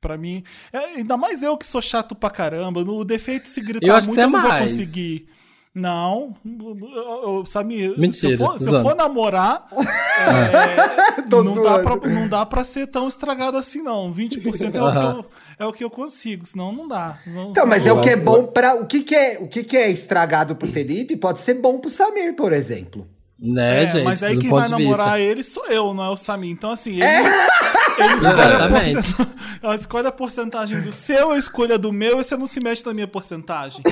[0.00, 2.82] Pra mim, é, ainda mais eu que sou chato pra caramba.
[2.82, 5.28] No defeito se gritar Eu que muito, é eu não vou conseguir.
[5.72, 12.08] Não, eu, Samir, se Mentira, eu for, se eu for namorar, é, não, dá pra,
[12.08, 14.12] não dá pra ser tão estragado assim, não.
[14.12, 17.18] 20% é, o, que eu, é o que eu consigo, senão não dá.
[17.26, 18.74] Não- Então, mas é o que é bom pra.
[18.74, 21.88] O que, que é, o que, que é estragado pro Felipe pode ser bom pro
[21.90, 23.06] Samir, por exemplo.
[23.42, 24.04] Né, É, gente?
[24.04, 25.20] mas aí quem vai namorar vista.
[25.20, 26.50] ele sou eu, não é o Samir.
[26.50, 27.20] Então, assim, ele, É.
[27.20, 28.92] ele escolhe, a Exatamente.
[28.94, 29.28] porcent...
[29.62, 32.60] ela escolhe a porcentagem do seu, eu escolho a do meu, e você não se
[32.60, 33.82] mexe na minha porcentagem.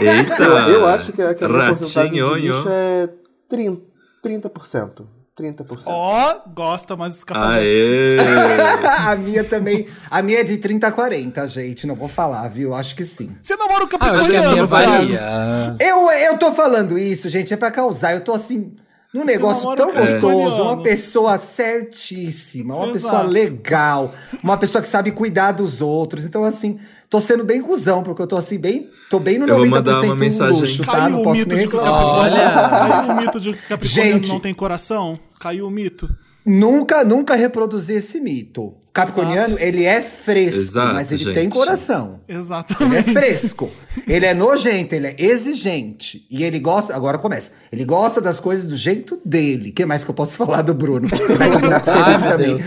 [0.00, 0.42] Eita!
[0.44, 3.08] Eu, acho que a, que a minha porcentagem de Ratinho, lixo é
[3.50, 3.80] 30%.
[4.24, 5.06] 30%.
[5.38, 5.82] 30%.
[5.84, 8.20] Ó, gosta, mas os cafajestes.
[9.06, 9.86] A minha também.
[10.10, 11.86] A minha é de 30 a 40, gente.
[11.86, 12.74] Não vou falar, viu?
[12.74, 13.36] Acho que sim.
[13.42, 14.96] Você namora o Ah, eu acho que a minha Capricorniano, Thiago.
[14.98, 15.76] varia.
[15.78, 18.14] Eu, eu tô falando isso, gente, é pra causar.
[18.14, 18.74] Eu tô assim.
[19.14, 23.02] Num negócio tão gostoso, uma pessoa certíssima, uma Exato.
[23.02, 26.24] pessoa legal, uma pessoa que sabe cuidar dos outros.
[26.26, 28.90] Então, assim, tô sendo bem cuzão, porque eu tô assim, bem.
[29.08, 30.60] Tô bem no Eu vou 90% mandar uma mensagem.
[30.60, 30.92] luxo, tá?
[30.92, 34.28] Caiu Não o posso mito nem de caiu o mito de que o Capricorniano Gente.
[34.28, 35.18] não tem coração.
[35.40, 36.08] Caiu o mito.
[36.44, 38.74] Nunca, nunca reproduzi esse mito.
[38.96, 41.34] Capricorniano, ele é fresco, Exato, mas ele gente.
[41.34, 42.20] tem coração.
[42.26, 43.12] Ele é Exatamente.
[43.12, 43.70] fresco.
[44.06, 46.26] Ele é nojento, ele é exigente.
[46.30, 46.94] E ele gosta.
[46.96, 47.52] Agora começa.
[47.70, 49.70] Ele gosta das coisas do jeito dele.
[49.70, 51.08] O que mais que eu posso falar do Bruno?
[51.86, 52.58] Ai, também.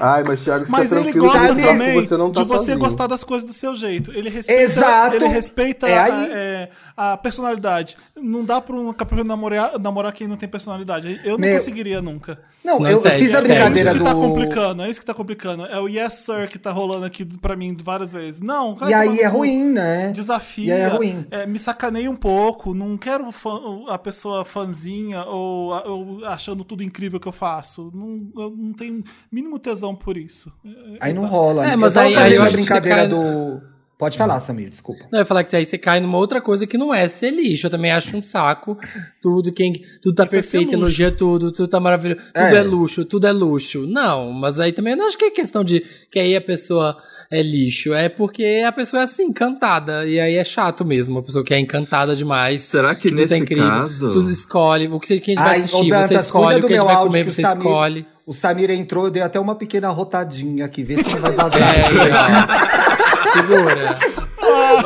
[0.00, 2.78] Ai, mas Thiago, fica Mas ele gosta também você não tá de você sozinho.
[2.78, 4.10] gostar das coisas do seu jeito.
[4.12, 5.16] Ele respeita, Exato.
[5.16, 6.30] Ele respeita É a, aí.
[6.32, 6.68] é,
[7.12, 7.96] a personalidade.
[8.16, 11.20] Não dá pra um Capricorniano namorar, namorar quem não tem personalidade.
[11.24, 12.38] Eu não Meu- conseguiria nunca.
[12.62, 14.04] Não, Senão eu, eu tem- fiz a tem- É brincadeira isso que do.
[14.04, 15.64] tá complicando, é isso que tá complicando.
[15.64, 18.40] É o yes sir que tá rolando aqui pra mim várias vezes.
[18.42, 20.12] Não, vai E aí é ruim, né?
[20.12, 21.26] Desafia, E aí é ruim.
[21.30, 22.74] é, me sacaneia um pouco.
[22.74, 27.90] Não quero fã- a pessoa fanzinha ou, ou achando tudo incrível que eu faço.
[27.94, 30.52] Não, eu não tenho mínimo tesão por isso.
[31.00, 31.34] Aí não Exato.
[31.34, 31.64] rola.
[31.64, 31.76] É, né?
[31.76, 33.62] mas eu aí- aí eu a brincadeira cai- do.
[34.00, 35.04] Pode falar, Samir, desculpa.
[35.12, 37.30] Não, eu ia falar que aí você cai numa outra coisa que não é ser
[37.30, 37.66] lixo.
[37.66, 38.76] Eu também acho um saco.
[39.22, 40.76] Tudo, quem, tudo tá Isso é perfeito, luxo.
[40.82, 42.20] elogia tudo, tudo tá maravilhoso.
[42.32, 42.56] Tudo É.
[42.56, 42.62] é.
[42.62, 43.86] luxo, tudo é luxo.
[43.86, 46.96] Não, mas aí também eu não acho que é questão de que aí a pessoa
[47.30, 47.92] é lixo.
[47.94, 50.06] É porque a pessoa é assim, encantada.
[50.06, 51.18] E aí é chato mesmo.
[51.18, 52.62] A pessoa que é encantada demais.
[52.62, 54.88] Será que tudo tá nesse incrível, caso- Tudo escolhe.
[54.88, 56.58] O que você- quem a gente vai Ai, assistir, ô, você Dantas, escolhe.
[56.58, 58.06] O do que a gente meu vai comer, você Samir, escolhe.
[58.26, 61.60] o Samir entrou, eu dei até uma pequena rotadinha aqui, vê se não vai vazar.
[62.89, 62.89] É,
[63.32, 63.98] Segura.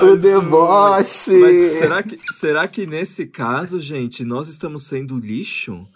[0.02, 1.40] O deboche!
[1.40, 5.87] Mas será que, será que nesse caso, gente, nós estamos sendo lixo?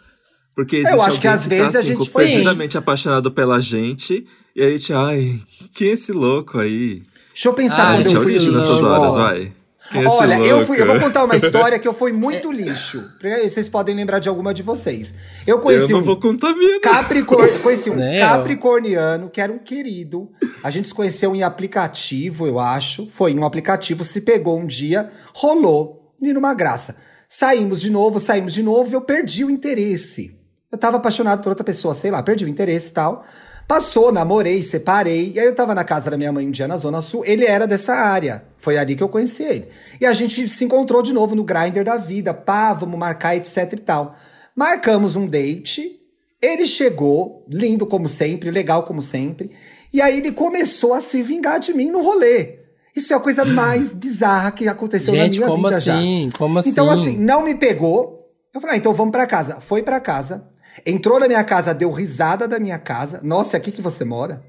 [0.54, 4.26] Porque existe Eu acho que às tá, vezes a assim, gente perdidamente apaixonado pela gente,
[4.56, 5.40] e a gente, ai,
[5.72, 7.02] quem é esse louco aí?
[7.32, 9.52] Deixa eu pensar Ah, quando gente, é eu fui lixo nessas horas, vai.
[9.90, 13.10] Esse Olha, eu, fui, eu vou contar uma história que eu fui muito lixo.
[13.42, 15.14] Vocês podem lembrar de alguma de vocês.
[15.46, 16.78] Eu conheci Eu não um vou contar minha.
[16.80, 17.38] Capricor...
[17.62, 20.30] conheci um capricorniano que era um querido.
[20.62, 23.06] A gente se conheceu em aplicativo, eu acho.
[23.08, 26.12] Foi em um aplicativo, se pegou um dia, rolou.
[26.20, 26.96] E numa graça.
[27.28, 30.36] Saímos de novo, saímos de novo, eu perdi o interesse.
[30.70, 33.24] Eu tava apaixonado por outra pessoa, sei lá, perdi o interesse e tal.
[33.68, 35.32] Passou, namorei, separei.
[35.34, 37.22] E aí eu tava na casa da minha mãe um dia na Zona Sul.
[37.26, 38.42] Ele era dessa área.
[38.56, 39.68] Foi ali que eu conheci ele.
[40.00, 42.32] E a gente se encontrou de novo no grinder da vida.
[42.32, 44.16] Pá, vamos marcar, etc e tal.
[44.56, 46.00] Marcamos um date.
[46.40, 49.50] Ele chegou, lindo como sempre, legal como sempre.
[49.92, 52.60] E aí ele começou a se vingar de mim no rolê.
[52.96, 55.94] Isso é a coisa mais bizarra que aconteceu Gente, na minha como vida já.
[55.98, 56.30] assim?
[56.38, 57.02] Como Então, assim?
[57.02, 58.30] assim, não me pegou.
[58.54, 59.58] Eu falei, ah, então vamos pra casa.
[59.60, 60.48] Foi pra casa.
[60.84, 63.20] Entrou na minha casa, deu risada da minha casa.
[63.22, 64.42] Nossa, é aqui que você mora?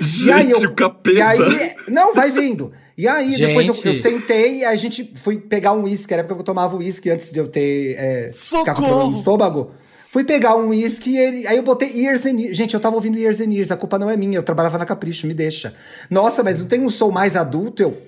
[0.00, 1.16] Gente, o capeta.
[1.16, 2.72] E aí, não, vai vindo.
[2.96, 3.86] E aí, depois eu, Gente.
[3.86, 6.12] eu sentei e a gente foi pegar um uísque.
[6.12, 7.94] Era porque eu tomava uísque antes de eu ter.
[7.98, 9.70] É, ficar com problema no estômago.
[10.10, 11.46] Fui pegar um uísque e ele.
[11.46, 12.56] Aí eu botei Years and Years.
[12.56, 13.70] Gente, eu tava ouvindo Years and Years.
[13.70, 14.38] A culpa não é minha.
[14.38, 15.74] Eu trabalhava na Capricho, me deixa.
[16.10, 17.82] Nossa, mas não tem um som mais adulto?
[17.82, 18.02] Eu.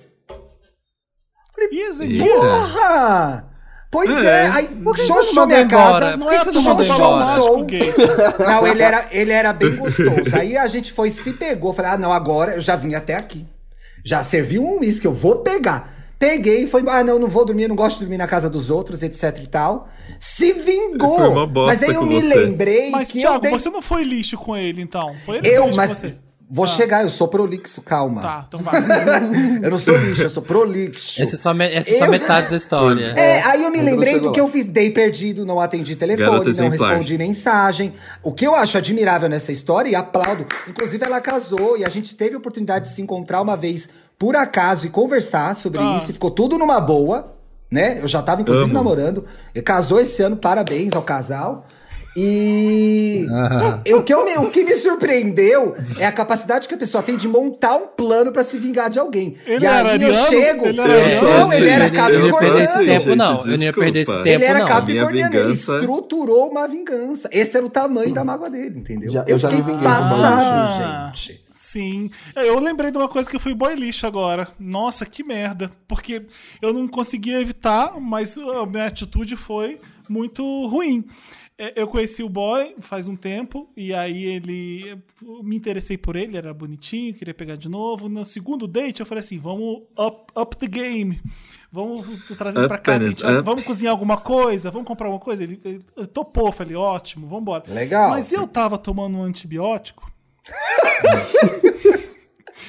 [1.71, 2.25] Isa, Eita.
[2.25, 2.25] Isa.
[2.25, 3.50] Porra!
[3.91, 4.47] Pois é, É.
[4.47, 6.05] aí Por que você xoxou minha embora?
[6.05, 6.17] casa.
[6.17, 8.43] Por que você não mandou xoxou o.
[8.47, 10.33] Não, ele era, ele era bem gostoso.
[10.33, 11.73] Aí a gente foi, se pegou.
[11.73, 13.45] Falei, ah, não, agora eu já vim até aqui.
[14.03, 15.93] Já servi um uísque, eu vou pegar.
[16.17, 18.69] Peguei e foi, ah, não, não vou dormir, não gosto de dormir na casa dos
[18.69, 19.89] outros, etc e tal.
[20.19, 21.17] Se vingou.
[21.17, 22.33] Foi uma bosta mas aí eu com me você.
[22.33, 23.51] lembrei Mas, que Thiago, eu dei...
[23.51, 25.13] você não foi lixo com ele, então?
[25.25, 26.15] Foi ele que Eu, foi mas com você?
[26.53, 26.67] Vou Ah.
[26.67, 28.21] chegar, eu sou prolixo, calma.
[28.21, 28.73] Tá, então vai.
[29.63, 31.21] Eu não sou lixo, eu sou prolixo.
[31.21, 33.05] Essa é só, me- essa é só Eu- metade da história.
[33.15, 34.67] É, aí eu me Ainda lembrei do que eu fiz.
[34.67, 36.89] Dei perdido, não atendi telefone, Garota não exemplar.
[36.89, 37.93] respondi mensagem.
[38.21, 40.45] O que eu acho admirável nessa história e aplaudo.
[40.67, 43.87] Inclusive, ela casou e a gente teve a oportunidade de se encontrar uma vez
[44.19, 45.95] por acaso e conversar sobre Ah.
[45.97, 46.11] isso.
[46.11, 47.33] E ficou tudo numa boa,
[47.71, 47.99] né?
[48.01, 48.73] Eu já tava, inclusive, Amo.
[48.73, 49.25] namorando.
[49.55, 51.65] E casou esse ano, parabéns ao casal.
[52.15, 53.25] E
[53.85, 57.01] eu- o, que eu me- o que me surpreendeu é a capacidade que a pessoa
[57.01, 59.37] tem de montar um plano pra se vingar de alguém.
[59.45, 60.27] Ele e era aí eu ariano?
[60.27, 60.67] chego.
[60.67, 62.85] Ele era É, não, ele era eu não ia perder esse capricorniano.
[62.85, 63.39] tempo, Gente, não.
[63.41, 64.67] Eu não ia perder esse tempo, Ele era não.
[64.67, 67.29] capricorniano, ele estruturou uma vingança.
[67.31, 69.11] Esse era o tamanho da mágoa dele, entendeu?
[69.11, 71.11] Já- eu já me fiquei passado, Ah.
[71.13, 71.41] gente.
[71.53, 72.11] Sim.
[72.35, 74.45] É, Eu lembrei de uma coisa que eu fui boy lixo agora.
[74.59, 75.71] Nossa, que merda.
[75.87, 76.23] Porque
[76.61, 81.05] eu não conseguia evitar, mas a minha atitude foi muito ruim.
[81.61, 84.97] É, Eu conheci o boy faz um tempo, e aí ele.
[85.43, 88.09] me interessei por ele, era bonitinho, queria pegar de novo.
[88.09, 91.21] No segundo date, eu falei assim: vamos up, up the game.
[91.71, 92.05] Vamos
[92.37, 92.99] trazer ele pra cá.
[92.99, 93.23] Que gente.
[93.43, 94.69] Vamos cozinhar alguma coisa?
[94.71, 95.43] Vamos comprar alguma coisa?
[95.43, 97.63] Ele, ele topou, falei, ótimo, vambora.
[97.67, 98.09] Legal.
[98.09, 100.11] Mas eu tava tomando um antibiótico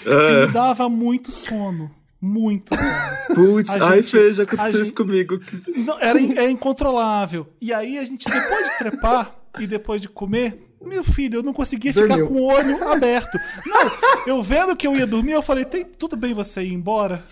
[0.05, 0.47] É.
[0.47, 1.91] me dava muito sono.
[2.25, 3.35] Muito sono.
[3.35, 5.41] Putz, A ai, gente- Fê, já aconteceu gente- isso comigo.
[5.41, 7.49] Que- Não, era, in- é incontrolável.
[7.61, 11.53] E aí a gente, depois de trepar e depois de comer, meu filho, eu não
[11.53, 12.29] conseguia ficar Dormiu.
[12.29, 13.37] com o olho aberto.
[13.67, 13.91] Não,
[14.27, 17.25] eu vendo que eu ia dormir, eu falei, Tem, tudo bem você ir embora?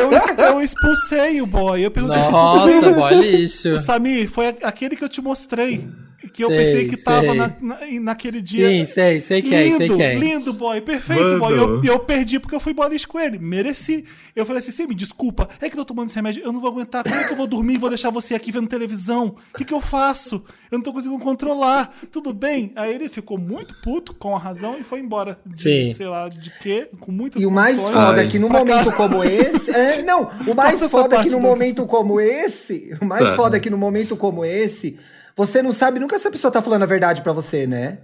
[0.00, 1.84] eu, eu expulsei o boy.
[1.84, 2.80] Eu perguntei se tudo bem.
[2.80, 3.78] Nossa, boy lixo.
[3.80, 5.86] Samir, foi aquele que eu te mostrei.
[6.28, 7.34] Que eu Sei, pensei que tava sei.
[7.34, 8.68] na, na- naquele dia.
[8.68, 10.18] Sim, sei, sei quem, lindo, sei quem.
[10.18, 11.38] lindo, boy, perfeito, Mano.
[11.38, 11.58] boy.
[11.58, 14.04] Eu, eu perdi porque eu fui boliche com ele, mereci.
[14.36, 16.60] Eu falei assim: você me desculpa, é que eu tô tomando esse remédio, eu não
[16.60, 17.02] vou aguentar.
[17.04, 19.34] Como é que eu vou dormir e vou deixar você aqui vendo televisão?
[19.54, 20.42] O que, que eu faço?
[20.70, 21.96] Eu não tô conseguindo controlar.
[22.12, 22.72] Tudo bem?
[22.76, 25.38] Aí ele ficou muito puto, com a razão, e foi embora.
[25.46, 25.94] De, Sim.
[25.94, 28.92] Sei lá de quê, com muitas E o mais foda é que num momento casa.
[28.92, 29.70] como esse.
[29.70, 32.96] É, não, o mais essa foda é que num momento como esse.
[33.00, 33.36] O mais Tá.
[33.36, 34.98] foda é que num momento como esse,
[35.38, 37.98] você não sabe nunca se a pessoa tá falando a verdade pra você, né?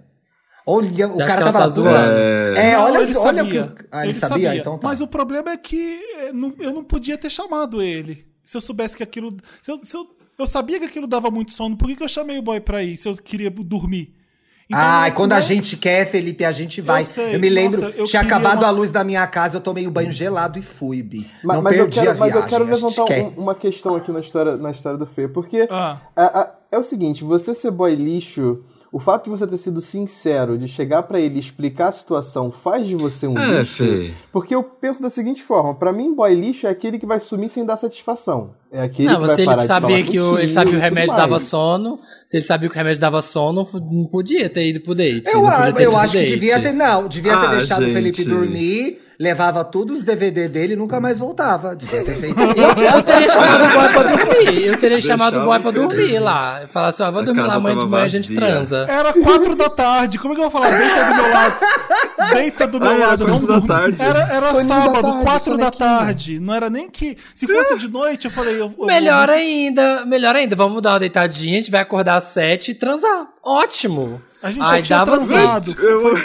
[0.66, 2.18] Olha, o Você acha cara tava tá zoando?
[2.56, 3.66] É, Não, olha, ele olha o sabia.
[3.68, 3.84] que.
[3.92, 4.56] Ah, ele, sabia?
[4.56, 4.88] Então tá.
[4.88, 8.24] Mas o problema é que é, não- eu não podia ter chamado ele.
[8.42, 9.36] Se eu soubesse que aquilo.
[9.60, 10.06] Se eu, se eu,
[10.38, 12.82] eu sabia que aquilo dava muito sono, por que, que eu chamei o boy pra
[12.82, 14.14] ir se eu queria dormir?
[14.74, 17.02] Então, Ah, e quando a gente quer, Felipe, a gente vai.
[17.02, 19.60] Eu, sei, me lembro, nossa, eu tinha acabado uma- a luz da minha casa, eu
[19.60, 21.30] tomei um banho gelado e fui, Bi.
[21.42, 22.42] Mas, não mas eu perdi quero, a mas viagem.
[22.42, 23.22] eu quero levantar quer.
[23.24, 25.98] um- uma questão aqui na história, na história do Fê, porque Ah.
[26.16, 28.62] a- a- é o seguinte, você ser boy lixo,
[28.96, 32.52] o fato de você ter sido sincero, de chegar pra ele e explicar a situação,
[32.52, 33.84] faz de você um É, lixo.
[33.84, 34.12] Fê.
[34.30, 37.48] Porque eu penso da seguinte forma, pra mim boy lixo é aquele que vai sumir
[37.48, 38.54] sem dar satisfação.
[38.70, 40.80] É aquele Não, que vai se parar ele sabia que o, ele sabia que o
[40.80, 44.80] remédio dava sono, se ele sabia que o remédio dava sono, não podia ter ido
[44.80, 45.28] pro date.
[45.28, 46.30] Eu, não a- podia ter eu tido acho que date.
[46.30, 46.72] devia ter.
[46.72, 48.28] Não, devia ter Ah, deixado o Felipe gente.
[48.28, 51.74] dormir, levava todos os DVD dele e nunca mais voltava.
[51.76, 54.66] Devia ter feito Eu, eu teria chamado o boy pra dormir.
[54.66, 56.62] Eu teria Deixava chamado o boy pra dormir lá.
[56.62, 58.86] Eu Falar assim, ó, vou dormir lá amanhã de manhã a gente transa.
[58.88, 60.18] Era quatro da tarde.
[60.18, 60.76] Como é que eu vou falar?
[60.76, 61.54] Deita do meu lado.
[62.32, 63.24] Deita do meu Ah, era lado.
[63.26, 63.96] quatro vamos da tarde.
[64.02, 66.40] Era, era Soninho da sábado, tarde, quatro da tarde.
[66.40, 67.16] Não era nem que.
[67.34, 68.54] Se fosse de noite, eu falei.
[68.60, 70.56] Eu, eu Melhor vou- ainda, melhor ainda.
[70.56, 73.28] Vamos dar uma deitadinha, a gente vai acordar às sete e transar.
[73.44, 74.20] Ótimo.
[74.42, 75.74] A gente Ai, já tinha transado.
[75.80, 76.16] Eu,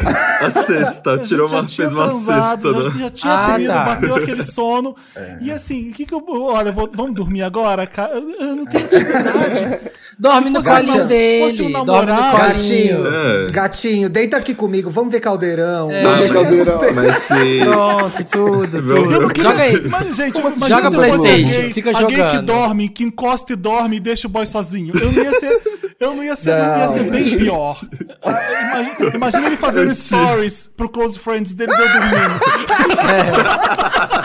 [0.42, 2.74] a sexta, A gente tirou uma, fez uma transado.
[2.74, 2.92] Já, né?
[3.00, 3.84] já tinha Ah, comido, tá.
[3.86, 4.96] bateu aquele sono.
[5.42, 6.22] E assim, o que que eu.
[6.28, 7.88] Olha, vou- vamos dormir agora?
[7.88, 8.12] cara?
[8.16, 9.80] Eu, eu não tenho intimidade.
[10.20, 11.64] Dorme no nam- dele.
[11.64, 12.38] um dorme no namorado-.
[12.50, 13.52] Gatinho, É.
[13.52, 15.90] gatinho, deita aqui comigo, vamos ver caldeirão.
[15.90, 16.04] É.
[16.04, 16.80] Vamos ver caldeirão.
[16.94, 17.60] Mas se.
[17.64, 19.88] Pronto, tudo, queria- Joga aí.
[19.88, 23.54] Mas, gente, imagina Joga se eu fosse PlayStation, alguém, fica alguém que dorme, que encosta
[23.54, 24.94] e dorme e deixa o boy sozinho.
[25.00, 25.79] Eu não ia ser.
[26.00, 27.82] Eu não ia ser, não, ia ser Não, bem pior.
[28.24, 32.40] Imagina, imagina ele fazendo stories pro close friends dele dormindo.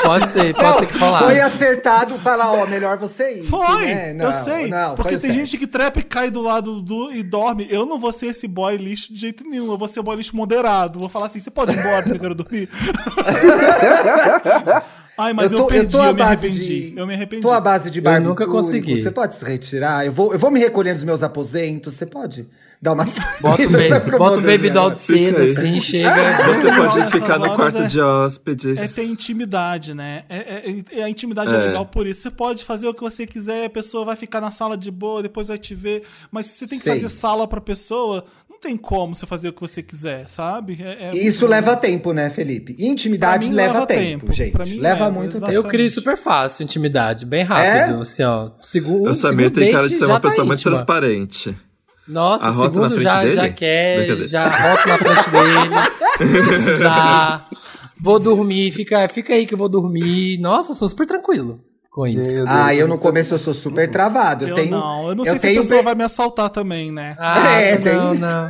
[0.05, 1.25] Pode ser, pode ser que rolasse.
[1.25, 3.45] Foi acertado falar, ó, melhor você ir.
[3.45, 4.13] Foi, né?
[4.13, 4.69] Não, eu sei.
[4.69, 5.35] não, porque tem certo.
[5.35, 7.67] gente que trepa e cai do lado do e dorme.
[7.69, 9.73] Eu não vou ser esse boy lixo de jeito nenhum.
[9.73, 11.01] Eu vou ser boy lixo moderado.
[11.01, 12.69] Vou falar assim: você pode ir embora porque eu quero dormir?
[15.17, 16.91] Ai, mas eu, perdi, eu, à me base arrependi.
[16.91, 17.43] de- eu me arrependi.
[17.43, 18.41] Tô à base de Eu barbitúrico.
[18.43, 18.97] nunca consegui.
[19.01, 20.05] Você pode se retirar?
[20.05, 21.95] Eu vou, eu vou me recolher nos meus aposentos.
[21.95, 22.49] Você pode
[22.83, 23.31] dar uma saída?
[23.41, 25.51] Bota o baby, eu bota o doll de Fica aí.
[25.53, 26.11] assim, chega.
[26.47, 28.79] Você pode ficar no quarto é- de hóspedes.
[28.79, 30.25] É ter intimidade, né?
[30.29, 31.57] É, é- é- a intimidade é.
[31.57, 31.67] É.
[31.69, 32.23] legal por isso.
[32.23, 35.23] Você pode fazer o que você quiser, a pessoa vai ficar na sala de boa,
[35.23, 36.03] depois vai te ver.
[36.31, 36.95] Mas se você tem que Sei.
[36.95, 40.79] fazer sala pra pessoa, não tem como você fazer o que você quiser, sabe?
[40.81, 42.75] É- é- Isso leva tempo, né, Felipe?
[42.79, 44.33] Intimidade leva, leva tempo, tempo.
[44.33, 44.55] gente.
[44.79, 45.53] Leva leva, muito exato.
[45.53, 45.67] tempo.
[45.67, 48.03] Eu crio super fácil intimidade, bem rápido, É?
[48.03, 48.51] assim, ó.
[48.61, 50.77] Segundo, O Samir tem cara de ser uma tá pessoa muito íntima.
[50.77, 51.57] transparente.
[52.07, 53.35] Nossa, Arrota segundo na frente já, dele?
[53.35, 56.43] já quer, já arrota na frente dele.
[56.43, 57.49] se precisar.
[57.99, 60.37] Vou dormir, fica, fica aí que eu vou dormir.
[60.39, 61.65] Nossa, eu sou super tranquilo
[61.95, 62.19] com isso.
[62.19, 64.45] Meu Ah, Deus, eu no não começo eu sou super travado.
[64.45, 66.91] Eu, Eu tenho, não, eu não sei se tenho a pessoa vai me assaltar também,
[66.91, 67.13] né?
[67.17, 68.21] Ah, É, tem não, isso.
[68.27, 68.49] não.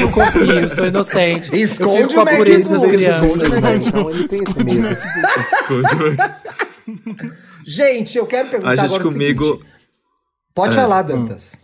[0.00, 1.56] Não confio, sou inocente.
[1.56, 3.32] Esconde eu fico com o a pureza das crianças.
[3.38, 3.88] Esconde?
[3.88, 4.96] Então ele tem esse medo.
[7.66, 9.70] Gente, eu quero perguntar A gente agora comigo- o seguinte.
[10.54, 10.80] Pode É.
[10.80, 11.56] falar, Dantas.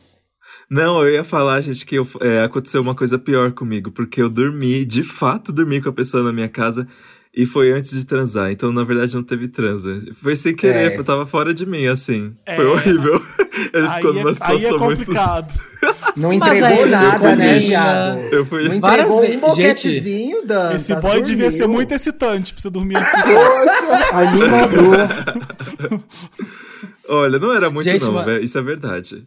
[0.69, 4.29] Não, eu ia falar, gente, que eu- é, aconteceu uma coisa pior comigo, porque eu
[4.31, 6.87] dormi, de fato, dormi com a pessoa na minha casa
[7.35, 8.51] e foi antes de transar.
[8.53, 10.03] Então, na verdade, não teve transa.
[10.23, 10.97] Foi sem querer, É.
[10.99, 12.35] eu tava fora de mim, assim.
[12.45, 12.57] É.
[12.57, 13.25] Foi horrível.
[13.73, 14.85] Ele Aí ficou numa é, situação aí é muito.
[14.99, 15.61] complicado.
[16.17, 18.19] Não Mas entregou nada, né, viado?
[18.31, 18.69] Eu fui.
[18.69, 20.83] Não entregou um boquetezinho, Dantas.
[20.83, 21.77] Esse boy devia ser dormiu.
[21.77, 25.09] muito excitante pra você dormir Poxa, animador.
[27.15, 29.27] Olha, não era muito, Gente, não, mas- velho, isso é verdade.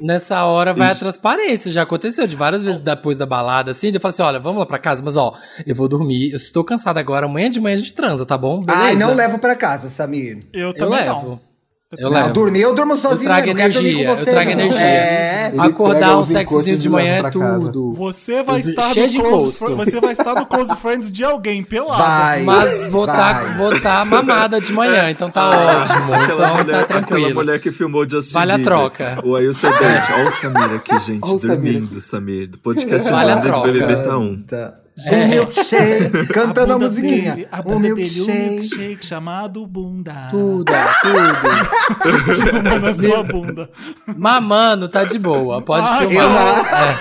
[0.00, 1.70] Nessa hora vai a transparência.
[1.70, 3.90] Já aconteceu de várias vezes depois da balada, assim.
[3.92, 5.34] Eu falo assim: olha, vamos lá pra casa, mas ó,
[5.66, 6.30] eu vou dormir.
[6.30, 7.26] Eu estou cansado agora.
[7.26, 8.60] Amanhã de manhã a gente transa, tá bom?
[8.62, 8.84] Beleza?
[8.84, 10.38] Ai, não levo pra casa, Samir.
[10.52, 11.28] Eu Eu também levo.
[11.30, 11.53] não.
[11.98, 13.22] Eu Não, dormir eu durmo sozinho.
[13.22, 13.52] Eu trago né?
[13.52, 14.58] Energia, com eu você, trago não.
[14.60, 14.80] energia.
[14.80, 15.52] É.
[15.58, 17.92] Acordar um sexozinho de manhã é tudo.
[17.92, 21.24] Você vai Eu- estar cheio no de close Você vai estar no close friends de
[21.24, 22.02] alguém pelado.
[22.02, 22.42] Vai.
[22.42, 23.54] Mas vou tá, vai.
[23.56, 26.14] vou tá mamada de manhã, então tá ótimo.
[26.14, 27.34] Aquela, Então mulher, tá aquela tranquilo.
[27.34, 29.18] mulher que filmou Justin Vale a troca.
[29.24, 30.12] O Ailson Dente.
[30.12, 32.48] Olha o Samir aqui, gente, Olha o Samir dormindo, Samir.
[32.48, 33.62] Do podcast Vale a do.
[33.62, 34.42] BBB tá um.
[34.42, 34.83] Tá.
[34.96, 37.34] Um milkshake, cantando a, bunda musiquinha.
[37.34, 38.30] dele, a um dele, um milkshake.
[38.50, 40.28] milkshake chamado bunda.
[40.30, 40.70] Tudo,
[41.02, 42.62] tudo.
[42.62, 43.70] Não é só a bunda.
[44.16, 45.60] Mamando, tá de boa.
[45.62, 47.00] Pode Ah, filmar.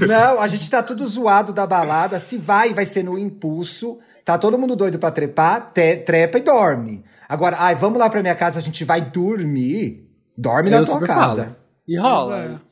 [0.08, 2.18] Não, a gente tá tudo zoado da balada.
[2.18, 3.98] Se vai, vai ser no impulso.
[4.24, 7.04] Tá todo mundo doido pra trepar, te- trepa e dorme.
[7.28, 10.06] Agora, ai, vamos lá pra minha casa, a gente vai dormir.
[10.36, 11.42] Dorme na Eu tua super casa.
[11.44, 11.56] falo.
[11.86, 12.62] E rola.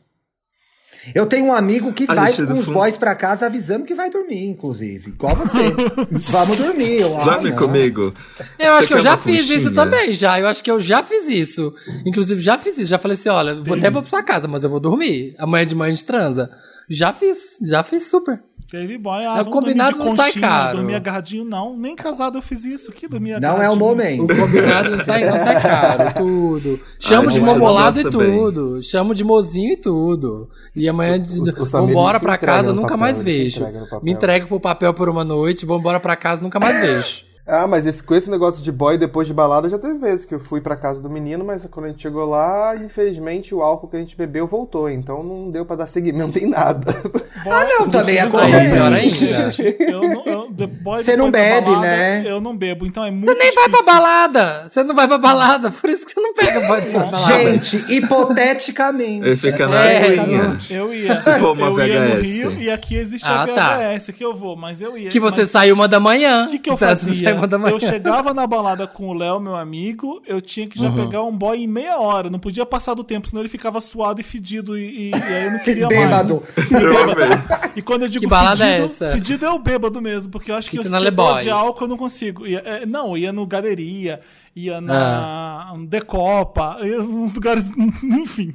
[1.15, 3.95] Eu tenho um amigo que A vai com os fundo- boys pra casa avisando que
[3.95, 5.11] vai dormir, inclusive.
[5.11, 5.59] Igual você.
[6.31, 7.01] Vamos dormir.
[7.01, 8.15] Eu, Dorme comigo.
[8.59, 9.75] Eu acho Você que eu já fiz isso conchinha?
[9.75, 10.41] também, já.
[10.41, 11.73] Eu acho que eu já fiz isso.
[12.05, 12.91] Inclusive, já fiz isso.
[12.91, 15.35] Já falei assim: olha, vou até vou pra sua casa, mas eu vou dormir.
[15.39, 16.51] Amanhã de manhã a gente transa.
[16.89, 18.41] Já fiz, já fiz super.
[18.69, 20.77] Teve boy, ah, É, vamos combinado dormir de não sai caro.
[20.79, 21.77] Dormir agarradinho, não.
[21.79, 22.91] Nem casado eu fiz isso.
[22.91, 23.77] Que dormir Não é o agarradinho?
[23.79, 24.23] momento.
[24.33, 26.81] O combinado não sai, não sai caro, tudo.
[26.99, 28.83] Chamo Ai, de momolado e tudo.
[28.83, 30.51] Chamo de mozinho e tudo.
[30.75, 33.63] E amanhã de, O- o Samir vambora pra casa, nunca papel, mais vejo.
[33.63, 34.01] entrega.
[34.03, 37.25] Me entrego pro papel por uma noite, vambora pra casa, nunca mais vejo.
[37.49, 40.35] Ah, mas esse, com esse negócio de boy depois de balada já teve vezes que
[40.35, 43.87] eu fui pra casa do menino, mas quando a gente chegou lá, infelizmente o álcool
[43.87, 46.93] que a gente bebeu voltou, então não deu pra dar seguimento em nada.
[47.49, 48.71] Ah, não, também acontece.
[48.71, 49.77] pior ainda.
[49.87, 52.23] Eu não, eu, the boy Você não bebe, balada, né?
[52.27, 53.85] Eu não bebo, então é muito Você nem vai pra difícil.
[53.95, 54.69] balada!
[54.69, 57.17] Você não vai pra balada, por isso que você não pega pra balada.
[57.19, 59.27] Gente, hipoteticamente.
[59.27, 60.17] Ele fica na É.
[60.71, 61.21] Eu ia.
[61.21, 62.27] Se for uma eu ia no VHS.
[62.27, 63.77] Rio e aqui existe Ah, a tá.
[63.79, 65.11] VHS que eu vou, mas eu ia.
[65.11, 65.51] Que você mas...
[65.51, 66.47] sai uma da manhã.
[66.47, 67.36] O que, que eu Tá, fazia?
[67.37, 67.75] Uma da manhã.
[67.75, 70.97] Eu chegava na balada com o Léo, meu amigo, eu tinha que já Uhum.
[70.97, 72.29] pegar um boy em meia hora.
[72.31, 75.45] Não podia passar do tempo, senão ele ficava suado e fedido e, e- e aí
[75.47, 76.43] eu não queria Bêbado.
[76.57, 76.71] mais.
[76.71, 77.29] Eu amei.
[77.77, 79.13] E quando eu digo Que balada é fedido, essa?
[79.13, 81.01] fedido é o bêbado mesmo, porque eu acho que Isso eu eu
[81.45, 82.47] de álcool eu não consigo.
[82.47, 84.21] Ia- é, não, ia no Galeria,
[84.55, 84.81] ia Ah.
[84.81, 87.65] na Decopa, ia nos lugares,
[88.03, 88.55] enfim.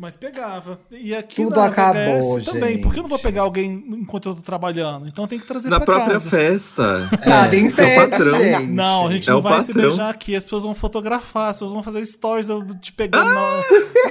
[0.00, 0.78] Mas pegava.
[0.92, 4.34] E aqui Tudo na acabou, VHS também, porque eu não vou pegar alguém enquanto eu
[4.36, 5.08] tô trabalhando.
[5.08, 6.30] Então tem que trazer Na pra própria casa.
[6.30, 7.10] festa.
[7.26, 8.38] Nada É o impede, patrão.
[8.40, 8.66] gente.
[8.70, 9.88] Não, a gente É não vai se patrão.
[9.88, 10.36] beijar aqui.
[10.36, 12.46] As pessoas vão fotografar, as pessoas vão fazer stories
[12.80, 13.60] te pegando Ah!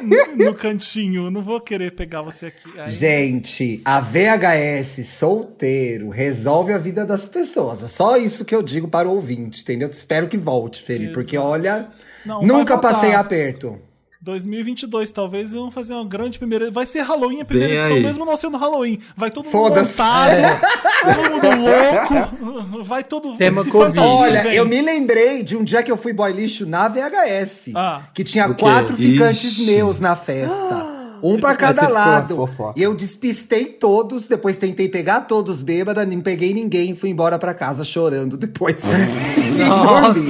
[0.03, 1.27] no, no- cantinho.
[1.27, 2.77] Eu não vou querer pegar você aqui.
[2.77, 7.81] Aí- Gente, a VHS solteiro resolve a vida das pessoas.
[7.81, 9.89] É só isso que eu digo para o ouvinte, entendeu?
[9.89, 11.87] Espero que volte, Felipe, porque olha,
[12.25, 13.79] Não, nunca passei aperto.
[14.31, 16.69] 2022, talvez vão fazer uma grande primeira.
[16.69, 18.03] Vai ser Halloween a primeira Vem edição, aí.
[18.03, 18.99] mesmo não sendo Halloween.
[19.15, 20.59] Vai todo mundo montado, É.
[21.15, 22.83] todo mundo louco.
[22.83, 23.99] Vai todo Tema se Covid.
[23.99, 24.53] Olha, vem.
[24.55, 28.01] eu me lembrei de um dia que eu fui boy lixo na VHS, Ah.
[28.13, 30.96] que tinha quatro ficantes meus na festa.
[31.23, 32.49] Um pra Você cada lado.
[32.75, 37.53] E eu despistei todos, depois tentei pegar todos bêbada, não peguei ninguém, fui embora pra
[37.53, 38.81] casa chorando depois.
[39.57, 40.29] dormi.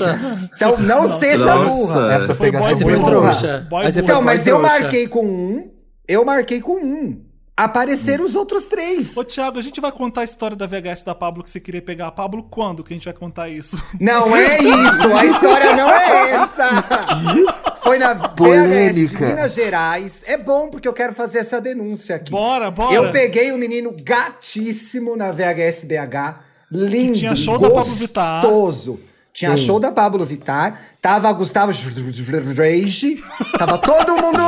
[0.55, 1.69] Então não seja Nossa.
[1.69, 2.13] burra.
[2.13, 3.67] Essa Foi boy pegação foi trouxa.
[3.69, 4.79] Boy Então, boy mas eu trouxa.
[4.79, 5.71] marquei com um,
[6.07, 7.21] eu marquei com um.
[7.59, 9.17] Apareceram os outros três.
[9.17, 11.81] Ô, Thiago, a gente vai contar a história da VHS da Pablo que você queria
[11.81, 13.81] pegar a Pablo quando que a gente vai contar isso?
[13.99, 16.69] Não é isso, a história não é essa.
[17.87, 19.27] Foi na VHS de.
[19.27, 20.23] Minas Gerais.
[20.25, 22.31] É bom porque eu quero fazer essa denúncia aqui.
[22.31, 22.93] Bora, bora.
[22.93, 26.39] Eu peguei um menino gatíssimo na VHS BH,
[26.71, 28.41] lindo, Que tinha show da Pablo Vittar.
[28.41, 28.99] gostoso.
[29.33, 33.23] Tinha show da Pablo Vittar, tava Gustavo Rage,
[33.55, 34.39] tava todo mundo.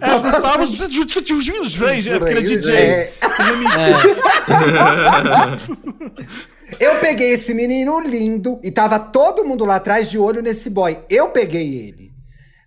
[0.00, 0.64] É, Gustavo
[1.78, 2.74] Reis, é porque ele é DJ.
[2.74, 3.12] É.
[6.80, 10.98] Eu peguei esse menino lindo e tava todo mundo lá atrás de olho nesse boy.
[11.08, 12.13] Eu peguei ele.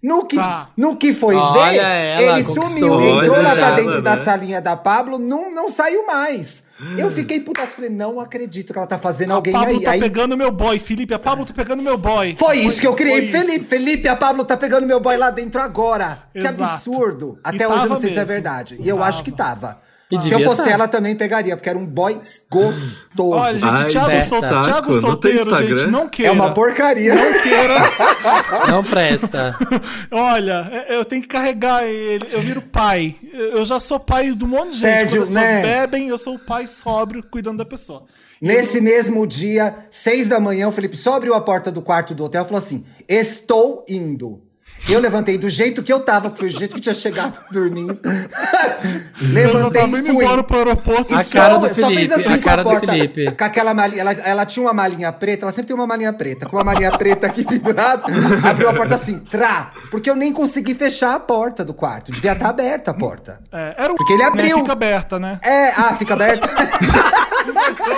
[0.01, 0.69] No que, Tá.
[0.77, 1.77] no que foi Olha ver,
[2.23, 4.23] ela, ele sumiu, entrou lá pra dentro da né?
[4.23, 6.63] salinha da Pablo, não, não saiu mais.
[6.95, 9.81] Eu fiquei puta, falei, não acredito que ela tá fazendo A alguém Pablo aí.
[9.83, 11.11] tá aí pegando meu boy, Felipe.
[11.11, 12.35] A Pablo tá pegando meu boy.
[12.37, 13.47] foi isso que eu criei, foi isso.
[13.47, 13.65] Felipe.
[13.65, 16.19] Felipe, a Pablo tá pegando meu boy lá dentro agora.
[16.31, 16.63] Que Exato.
[16.63, 17.39] absurdo.
[17.43, 18.33] E Até hoje eu não sei se é mesmo.
[18.33, 18.77] verdade.
[18.79, 19.07] E eu Tava.
[19.09, 19.81] acho que tava.
[20.09, 20.69] E Se eu fosse tá.
[20.71, 22.17] ela também pegaria, porque era um boy
[22.49, 23.01] gostoso.
[23.19, 24.41] Olha, gente, Ai, Thiago, sol...
[24.41, 24.63] saco.
[24.65, 25.77] Thiago Não tem solteiro, Instagram?
[25.79, 26.31] gente, não queira.
[26.31, 27.13] é uma porcaria.
[27.13, 27.75] Não queira.
[28.71, 29.55] Não presta.
[30.09, 32.25] Olha, é- eu tenho que carregar ele.
[32.31, 33.15] Eu viro pai.
[33.33, 34.83] Eu já sou pai de um monte de gente.
[34.93, 35.61] Perde Quando o- as pessoas né?
[35.61, 38.03] bebem, eu sou o pai sóbrio cuidando da pessoa.
[38.41, 42.23] Nesse mesmo dia, seis da manhã, o Felipe só abriu a porta do quarto do
[42.23, 44.41] hotel e falou assim: Estou indo.
[44.89, 47.99] Eu levantei do jeito que eu tava, que foi o jeito que tinha chegado dormindo.
[49.19, 50.23] eu levantei tava e fui.
[50.23, 51.13] embora pro aeroporto.
[51.13, 53.31] A E cara do só fez Felipe, assim a cara do porta, Felipe.
[53.31, 56.45] Com aquela malinha, ela, ela tinha uma malinha preta, ela sempre tem uma malinha preta,
[56.45, 58.03] com uma malinha preta aqui pendurada,
[58.49, 62.31] abriu a porta assim, trá, porque eu nem consegui fechar a porta do quarto, devia
[62.31, 63.41] estar aberta a porta.
[63.51, 64.57] É, era o Porque ele né, abriu.
[64.59, 65.39] Fica aberta, né?
[65.43, 66.47] É, ah, fica aberta?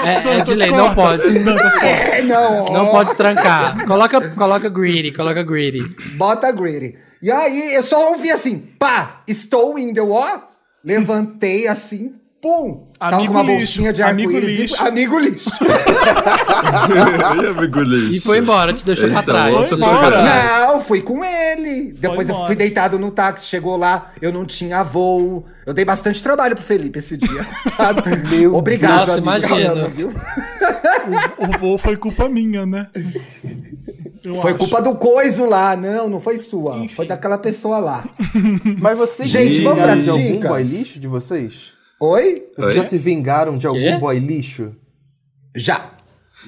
[0.06, 1.24] É, é de lei, não pode.
[1.82, 2.66] é, não.
[2.66, 3.86] Não pode trancar.
[3.86, 5.84] Coloca, coloca greedy, coloca greedy.
[6.16, 6.78] Bota greedy.
[7.21, 10.39] E aí, eu só ouvi assim, pá, estou indo, eu, ó,
[10.84, 12.88] levantei assim, pum!
[12.97, 14.75] Tava Amigo com uma lixo, bolsinha de amigo lixo.
[14.75, 15.49] e- Amigo lixo.
[15.59, 18.15] e amigo lixo.
[18.17, 19.69] E foi embora, te deixou pra trás.
[19.69, 20.21] Foi embora.
[20.67, 21.93] Não, fui com ele.
[21.93, 22.47] Depois eu embora.
[22.47, 25.45] fui deitado no táxi, chegou lá, eu não tinha voo.
[25.65, 27.47] Eu dei bastante trabalho pro Felipe esse dia.
[28.30, 29.21] Meu Obrigado, Deus.
[29.21, 29.55] Nossa, amigo.
[29.55, 29.88] imagino.
[29.95, 30.13] viu?
[31.38, 32.89] O voo foi culpa minha, né?
[34.24, 34.59] Eu Foi acho.
[34.59, 35.76] culpa do coiso lá.
[35.76, 36.88] Não, não foi sua.
[36.89, 38.07] Foi daquela pessoa lá.
[38.80, 40.49] Mas vocês Gente, se vamos vingaram pras de algum dicas?
[40.51, 41.74] boy lixo de vocês?
[42.01, 42.43] Oi?
[42.55, 42.76] Vocês Oi?
[42.76, 43.97] já se vingaram de algum Quê?
[43.97, 44.72] boy lixo?
[45.55, 45.82] Já.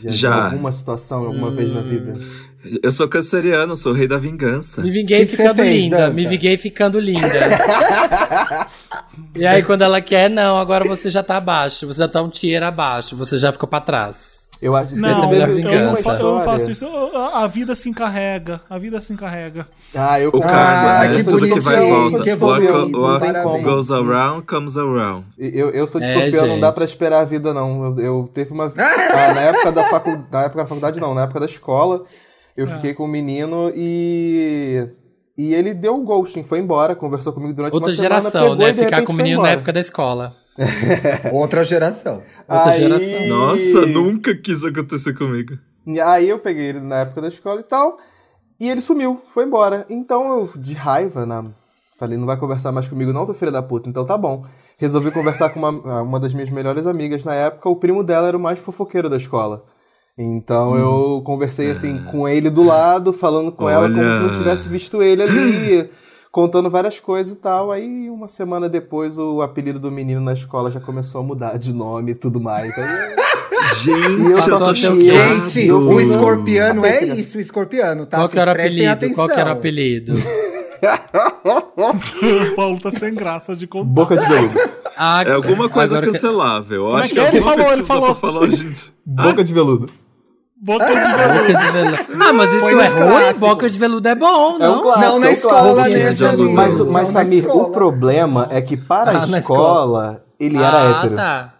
[0.02, 0.12] Já.
[0.12, 0.46] Já.
[0.46, 2.14] alguma situação, alguma vez na vida?
[2.84, 4.82] Eu sou canceriano, sou o rei da vingança.
[4.82, 5.98] Me vinguei Que ficando fez, linda.
[5.98, 6.16] Dantas?
[6.16, 7.28] Me vinguei ficando linda.
[9.36, 11.88] e aí, quando ela quer, não, agora você já tá abaixo.
[11.88, 13.16] Você já tá um tier abaixo.
[13.16, 14.41] Você já ficou pra trás.
[14.62, 15.84] Eu acho que Não, Essa é a eu, melhor eu vingança.
[15.86, 16.86] não fa- eu não faço isso.
[16.86, 18.62] Eu- A, a vida se encarrega.
[18.70, 19.66] A vida se encarrega.
[19.96, 21.24] Ah, eu O Ah, karma, que né?
[21.24, 22.24] Tudo que vai e volta.
[22.24, 25.26] que What, what goes around, comes around.
[25.38, 27.86] Eu, eu sou de É, escorpião, não dá pra esperar a vida, não.
[27.86, 28.66] Eu, eu teve uma.
[28.78, 30.28] ah, na época da faculdade.
[30.32, 32.04] Na época da faculdade, não, na época da escola,
[32.56, 34.88] eu fiquei com um menino e.
[35.38, 38.16] E ele deu o ghosting, foi embora, conversou comigo durante Outra uma semana.
[38.22, 38.70] geração, pegou né?
[38.70, 40.36] e de Ficar com o menino na época da escola.
[41.32, 42.22] Outra geração.
[42.48, 43.28] Outra Aí- geração.
[43.28, 45.58] Nossa, nunca quis acontecer comigo.
[45.86, 47.98] E aí eu peguei ele na época da escola e tal,
[48.60, 49.86] e ele sumiu, foi embora.
[49.90, 51.46] Então eu, de raiva, na...
[51.98, 54.46] falei, não vai conversar mais comigo não, teu filho da puta, então tá bom.
[54.78, 58.38] Resolvi conversar com uma, uma das minhas melhores amigas na época, o primo dela era
[58.38, 59.64] o mais fofoqueiro da escola.
[60.18, 64.38] Então eu conversei assim com ele do lado, falando com ela como se não Olha.
[64.38, 65.90] tivesse visto ele ali,
[66.32, 67.72] contando várias coisas e tal.
[67.72, 71.74] Aí uma semana depois o apelido do menino na escola já começou a mudar de
[71.74, 72.78] nome e tudo mais.
[72.78, 72.86] Aí
[73.84, 74.74] Gente, só?
[74.74, 78.18] Gente, eu o escorpiano é isso, o escorpiano, tá?
[78.18, 79.14] Qual que era o apelido?
[79.14, 80.14] Qual que era o apelido?
[81.78, 83.90] O Paulo tá sem graça de contar.
[83.92, 84.60] Boca de veludo.
[84.98, 86.82] Ah, É alguma coisa que- cancelável.
[86.82, 87.28] Eu Como é acho que que, é?
[87.30, 88.16] Ele alguma falou, ele que falou.
[88.16, 88.94] falar, gente.
[89.06, 89.90] Boca de veludo.
[90.64, 91.34] Boca de veludo.
[91.34, 92.24] Boca de veludo.
[92.24, 93.40] Ah, mas isso Foi é ruim?
[93.40, 94.28] Boca de veludo é bom,
[94.60, 94.82] É um não?
[94.84, 95.98] clássico, Não na é um escola, clássico.
[95.98, 96.14] né.
[96.16, 96.54] Samir?
[96.54, 97.64] Mas, Não mas na Samir, escola.
[97.64, 101.16] o problema é que para Ah, a na escola, ele era ah, hétero.
[101.16, 101.54] tá.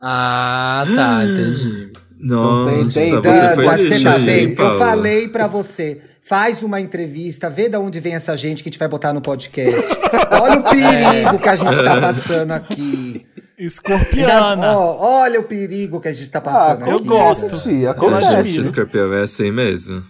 [0.00, 1.92] Ah, tá, entendi.
[2.20, 4.62] Nossa, tem- tem- você foi tá vendo?
[4.62, 6.00] Eu falei pra você.
[6.24, 9.20] Faz uma entrevista, vê de onde vem essa gente que a gente vai botar no
[9.20, 9.74] podcast.
[10.40, 13.26] Olha o perigo que a gente tá passando aqui.
[13.66, 14.76] Escorpiana.
[14.76, 17.04] Ó, olha o perigo que a gente tá Ah, passando eu aqui.
[17.06, 17.46] gosto.
[17.46, 18.62] Acontece, Eu admiro.
[18.62, 20.04] Escorpião é assim mesmo.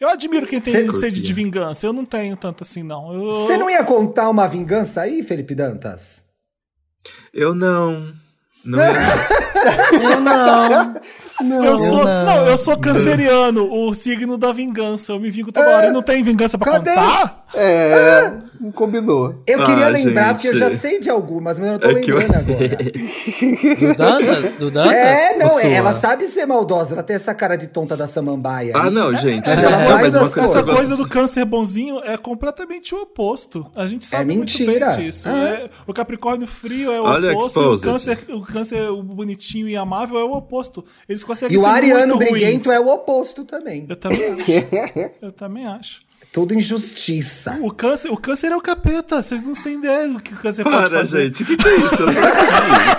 [0.00, 1.86] Eu admiro quem tem Cê- sede de vingança.
[1.86, 3.12] Eu não tenho tanto assim, não.
[3.14, 6.22] Eu, Você não ia contar uma vingança aí, Felipe Dantas?
[7.32, 8.12] Eu não.
[8.64, 8.78] Não.
[10.02, 10.94] Eu não.
[11.40, 12.24] Eu sou, não.
[12.24, 12.46] não.
[12.46, 15.12] eu sou canceriano, o signo da vingança.
[15.12, 15.86] Eu me vingo toda hora.
[15.88, 16.90] E não tem vingança pra Cadê?
[16.90, 17.42] contar?
[17.54, 19.42] É, não combinou.
[19.46, 20.34] Eu Ah, queria lembrar, gente.
[20.34, 22.76] porque eu já sei de algumas, mas eu não tô É que eu- lembrando agora.
[23.76, 24.52] Do Dantas?
[24.52, 24.92] Do Dantas?
[24.94, 25.62] É, não, sua?
[25.64, 28.72] ela sabe ser maldosa, ela tem essa cara de tonta da samambaia.
[28.74, 28.90] Ah, aí.
[28.90, 29.46] não, gente.
[29.48, 33.02] Mas não, ela não, faz as coisa Essa coisa do câncer bonzinho é completamente o
[33.02, 33.66] oposto.
[33.76, 34.90] A gente sabe muito mentira.
[34.92, 35.28] bem disso.
[35.28, 35.38] Ah.
[35.48, 37.60] É, o Capricórnio frio é o Olha, oposto.
[37.74, 40.82] O câncer, o câncer bonitinho e amável é o oposto.
[41.08, 42.66] Eles E o ariano briguento ruins.
[42.66, 43.86] é o oposto também.
[43.88, 44.44] Eu também acho.
[45.22, 46.00] Eu também acho.
[46.32, 47.58] Tudo injustiça.
[47.60, 49.20] O câncer, o câncer é o capeta.
[49.20, 51.26] Vocês não têm ideia do que o câncer pode Para, fazer.
[51.26, 51.42] gente.
[51.42, 51.94] O que, que é isso?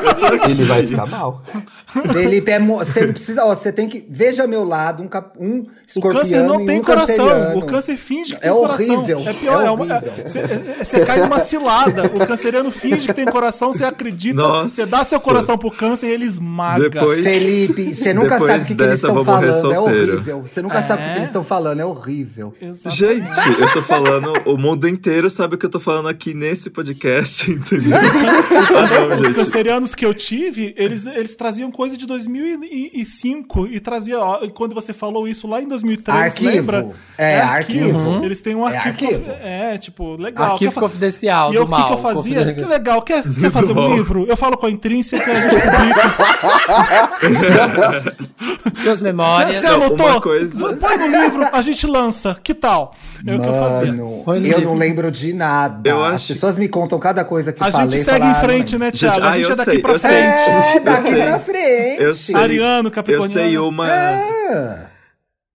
[0.05, 0.51] Eu tô aqui.
[0.51, 1.43] Ele vai ficar mal.
[2.11, 3.45] Felipe, é mo- você não precisa.
[3.45, 4.05] Ó, você tem que.
[4.09, 6.19] Veja meu lado, um, cap- um O escorpiano.
[6.25, 7.07] câncer não tem um coração.
[7.27, 7.57] canceriano.
[7.59, 8.95] O câncer finge que É tem coração.
[8.95, 9.61] horrível, É pior.
[9.61, 10.13] é É uma- horrível.
[10.17, 12.03] é- Você é- cai numa cilada.
[12.13, 14.69] O canceriano finge que tem coração, você acredita, Nossa.
[14.69, 16.89] você dá seu coração pro câncer e ele esmaga.
[16.89, 19.71] Depois- Felipe, você nunca Depois sabe o que, que eles estão falando.
[19.73, 20.41] É horrível.
[20.41, 21.79] Você nunca sabe o que, que eles estão falando.
[21.79, 22.53] É horrível.
[22.61, 22.95] Exatamente.
[22.95, 26.69] Gente, eu tô falando, o mundo inteiro sabe o que eu tô falando aqui nesse
[26.69, 27.97] podcast, entendeu?
[27.97, 34.17] Ah, não, Os cancerianos que eu tive, eles, eles traziam coisa de 2005 e trazia,
[34.17, 36.49] ó, quando você falou isso lá em 2003, Arquivo.
[36.49, 36.87] lembra?
[37.17, 38.23] É, arquivo.
[38.23, 39.15] Eles têm um É arquivo.
[39.15, 39.31] arquivo.
[39.43, 40.53] É, tipo, legal.
[40.53, 42.53] Arquivo Quer confidencial E eu, o que, que eu fazia?
[42.53, 43.01] Que legal.
[43.01, 44.25] Quer, quer fazer um livro?
[44.29, 46.03] Eu falo com a Intrínseca, a gente publica.
[48.81, 49.59] Suas memórias.
[49.59, 50.21] Você anotou?
[50.21, 52.37] coisa- Põe no livro, a gente lança.
[52.41, 52.93] Que tal?
[53.25, 53.93] É o que eu fazia.
[53.93, 54.61] Mano, eu livro.
[54.65, 55.89] não lembro de nada.
[55.89, 57.91] Eu As acho- pessoas me contam cada coisa que A falei.
[57.91, 59.21] gente e segue em "Ah, frente, né, Gente, Thiago?
[59.25, 60.09] A ah, gente eu é daqui sei, pra eu sei.
[60.11, 60.49] frente.
[60.49, 61.21] É, Eu daqui sei.
[61.23, 61.63] pra frente.
[61.99, 62.35] Eu sei.
[62.35, 63.33] Ariano, Eu Capricorniano.
[63.49, 63.87] sei uma.
[63.89, 64.89] Ah,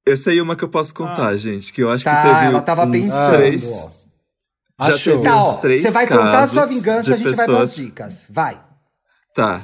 [0.07, 1.73] Eu sei uma que eu posso contar, gente.
[1.73, 2.47] Que eu acho que tá, teve.
[2.47, 3.37] ela tava uns pensando.
[3.37, 3.91] Três, ó.
[4.87, 5.13] já Achou.
[5.15, 7.47] teve Tá, uns ó, três você vai contar a sua vingança, de a gente vai
[7.47, 8.25] pras pessoas- dicas.
[8.31, 8.61] Vai.
[9.35, 9.63] Tá.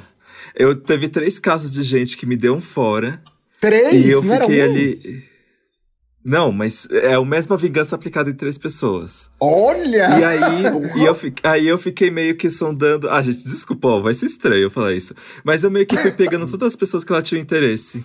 [0.55, 3.21] Eu teve três casos de gente que me deu um fora.
[3.59, 3.93] Três?
[3.93, 4.65] e eu não era fiquei um?
[4.71, 5.29] ali.
[6.25, 9.29] Não, mas é a mesma vingança aplicada em três pessoas.
[9.39, 10.17] Olha!
[10.19, 10.39] E aí,
[10.97, 13.07] e eu, fi- aí eu fiquei meio que sondando.
[13.11, 15.13] Ah, gente, desculpa, ó, vai ser estranho eu falar isso.
[15.43, 18.03] Mas eu meio que fui pegando todas as pessoas que ela tinha interesse.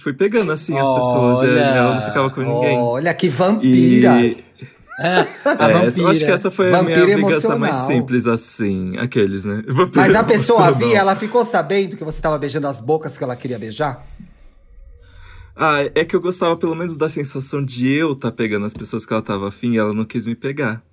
[0.00, 1.40] Fui pegando assim as pessoas.
[1.48, 1.58] E Olha.
[1.60, 2.78] ela não ficava com ninguém.
[2.78, 4.20] Olha, que vampira!
[4.22, 4.44] E
[5.00, 5.92] É, a é, vampira.
[6.02, 8.96] eu acho que essa foi a minha Vampira vingança mais simples, assim.
[8.98, 9.62] Aqueles, né?
[9.66, 10.88] Vampira Mas a pessoa emocional.
[10.90, 14.04] via, ela ficou sabendo que você tava beijando as bocas que ela queria beijar?
[15.60, 19.04] Ah, é que eu gostava pelo menos da sensação de eu estar pegando as pessoas
[19.04, 20.84] que ela tava afim e ela não quis me pegar.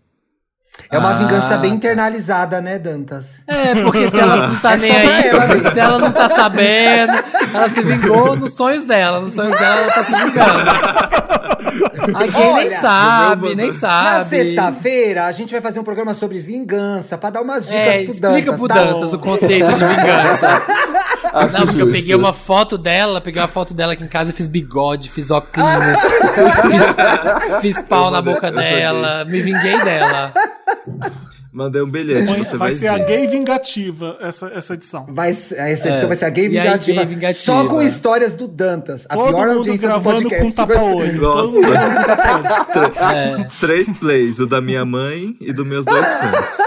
[0.91, 1.75] É uma Ah, vingança bem tá.
[1.77, 3.43] internalizada, né, Dantas?
[3.47, 7.13] É, porque se ela não tá É nem aí, ela se ela não tá sabendo,
[7.53, 9.19] ela se vingou nos sonhos dela.
[9.19, 11.15] Nos sonhos dela, ela tá se vingando.
[12.15, 14.25] Aqui nem Olha, sabe, nem Na sabe.
[14.29, 18.13] sexta-feira, a gente vai fazer um programa sobre vingança, pra dar umas dicas É, pro
[18.13, 18.57] explica Dantas.
[18.59, 18.73] pro tá?
[18.75, 20.61] Dantas o conceito de vingança.
[21.33, 21.91] Acho Não, porque eu justo.
[21.99, 25.31] peguei uma foto dela, peguei uma foto dela aqui em casa e fiz bigode, fiz
[25.31, 25.67] óculos,
[26.71, 30.31] fiz, fiz pau na mandei- boca eu dela, me vinguei dela.
[31.51, 33.05] Mandei um bilhete, Põe- você vai vai, ser a ver.
[33.05, 35.05] gay vingativa, essa, essa edição.
[35.09, 36.05] Vai, essa edição É.
[36.05, 37.43] vai ser a gay vingativa, gay vingativa.
[37.45, 39.05] Só com histórias do Dantas.
[39.09, 40.55] A Todo pior mundo audiência gravando com podcast.
[40.55, 41.21] vai tapa-olho.
[41.21, 41.55] Nossa.
[43.15, 46.57] É, Três plays, o da minha mãe e dos meus dois fãs.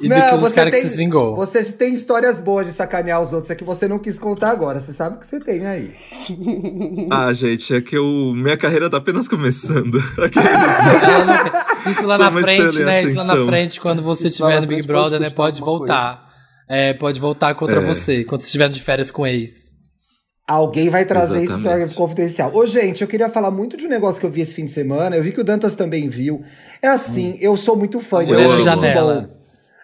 [0.00, 1.34] E do que os caras que se vingou.
[1.36, 4.80] Você tem histórias boas de sacanear os outros, é que você não quis contar agora.
[4.80, 5.90] Você sabe que você tem aí.
[7.10, 9.98] Ah, gente, é que eu, minha carreira tá apenas começando.
[11.86, 13.02] Não- Isso lá na frente, em né?
[13.04, 15.30] Isso lá na frente, quando você estiver no Big Brother, né?
[15.30, 16.26] Pode voltar.
[16.68, 17.84] É, pode voltar contra É.
[17.84, 19.66] você, quando você estiver de férias com ex.
[20.48, 21.86] Alguém vai trazer isso Exatamente.
[21.86, 22.52] isso confidencial.
[22.54, 24.70] Ô, gente, eu queria falar muito de um negócio que eu vi esse fim de
[24.70, 25.16] semana.
[25.16, 26.42] Eu vi que o Dantas também viu.
[26.80, 28.62] É assim, eu sou muito fã de Mulher Eu de amo.
[28.64, 29.30] janela.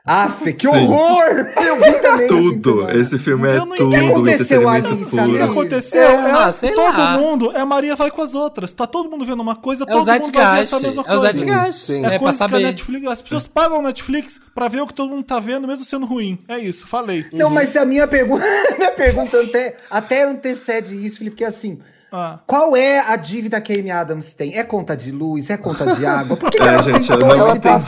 [0.05, 0.75] Aff, que Sim.
[0.77, 1.47] horror!
[1.65, 2.27] Eu vi também.
[2.27, 2.91] de tudo.
[2.91, 3.87] Esse filme é tudo.
[3.87, 4.97] O que aconteceu ali, O
[5.37, 6.03] que aconteceu?
[6.03, 7.17] É, É, ah, sei todo lá.
[7.17, 8.73] mundo, é a Maria vai com as outras.
[8.73, 11.15] Tá todo mundo vendo uma coisa, É o todo mundo vai ver essa mesma É
[11.15, 11.33] o coisa.
[11.33, 11.91] Zeitgeist.
[12.05, 12.59] É, É coisa que a.
[12.59, 13.07] Netflix.
[13.07, 16.05] As pessoas pagam a Netflix pra ver o que todo mundo tá vendo, mesmo sendo
[16.05, 16.37] ruim.
[16.49, 17.25] É isso, falei.
[17.33, 18.45] Não, mas se a minha pergunta,
[18.77, 21.79] minha pergunta até, até antecede isso, Felipe, porque assim,
[22.13, 22.41] Ah.
[22.47, 24.59] qual é a dívida que a Amy Adams tem?
[24.59, 25.49] É conta de luz?
[25.49, 26.37] É conta de água?
[26.37, 27.81] Por que, que É, ela gente, esse ela tá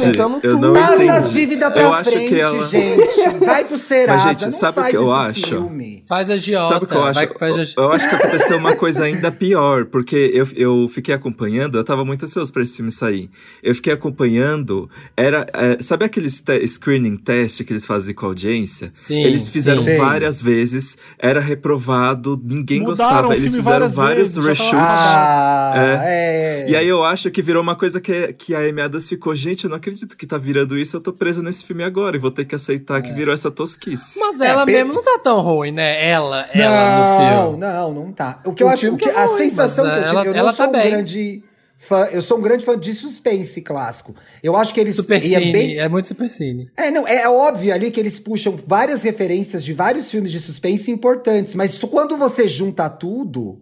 [0.43, 0.73] Eu tudo.
[0.73, 1.11] Passa entendi.
[1.11, 2.67] as dívidas pra eu acho frente, que ela...
[2.69, 3.45] gente.
[3.45, 5.47] Vai pro Serasa, Mas, gente, não sabe o que eu esse acho?
[5.49, 6.03] filme.
[6.09, 6.73] Faz a Giota.
[6.73, 7.15] Sabe o que eu acho?
[7.15, 7.81] Vai, faz a...
[7.83, 12.05] Eu acho que aconteceu uma coisa ainda pior, porque eu, eu fiquei acompanhando, eu tava
[12.05, 13.31] muito ansioso pra esse filme sair.
[13.63, 15.47] Eu fiquei acompanhando, era.
[15.53, 18.89] é, sabe aqueles te- screening test que eles fazem com a audiência?
[18.91, 19.97] Sim, Eles fizeram sim.
[19.97, 23.37] várias vezes, era reprovado, ninguém Mudaram gostava.
[23.37, 24.75] Eles fizeram várias vários reshoots.
[24.75, 26.67] Ah, é.
[26.69, 29.65] E aí eu acho que virou uma coisa que, que a Amy Adams ficou, gente,
[29.65, 32.31] eu não acredito que tá virando isso, eu tô presa nesse filme agora e vou
[32.31, 34.19] ter que aceitar que virou essa tosquice.
[34.19, 36.09] Mas ela É, pe- mesmo não tá tão ruim, né?
[36.09, 37.59] Ela, ela no Não, filme.
[37.59, 38.41] não, não tá.
[38.45, 40.27] O que eu O acho que tá a ruim, sensação mas que eu tive, ela-
[40.27, 40.91] eu não ela sou tá um bem.
[40.91, 41.43] grande
[41.77, 44.15] fã, eu sou um grande fã de suspense clássico.
[44.43, 46.71] Eu acho que eles Super e é Cine, bem- é muito Super Cine.
[46.77, 50.91] É, não, é óbvio ali que eles puxam várias referências de vários filmes de suspense
[50.91, 53.61] importantes, mas quando você junta tudo,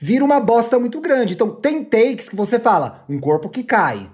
[0.00, 1.34] vira uma bosta muito grande.
[1.34, 4.08] Então, tem takes que você fala, um corpo que cai.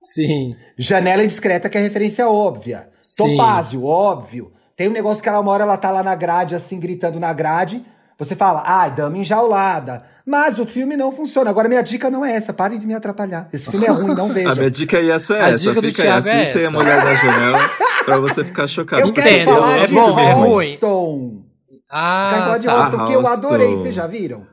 [0.00, 0.54] Sim.
[0.78, 2.88] Janela indiscreta, que é referência óbvia.
[3.02, 3.36] Sim.
[3.36, 4.52] Topázio, óbvio.
[4.76, 7.32] Tem um negócio que ela uma hora ela tá lá na grade, assim, gritando na
[7.32, 7.84] grade.
[8.16, 10.02] Você fala, ah, dama enjaulada.
[10.26, 11.50] Mas o filme não funciona.
[11.50, 12.52] Agora, minha dica não é essa.
[12.52, 13.48] Parem de me atrapalhar.
[13.52, 14.54] Esse filme é ruim, não A veja.
[14.56, 15.58] minha dica ia ser A essa.
[15.60, 16.76] dica do Fica aí, Thiago é assista e a essa.
[16.76, 17.70] mulher da janela
[18.04, 19.02] pra você ficar chocado.
[19.02, 20.70] Eu quero Entendo, falar é de bom, é ruim.
[20.72, 21.42] Houston.
[21.90, 22.74] Ah, Eu quero falar de tá.
[22.80, 23.74] Houston, que eu adorei.
[23.76, 24.46] Vocês já viram?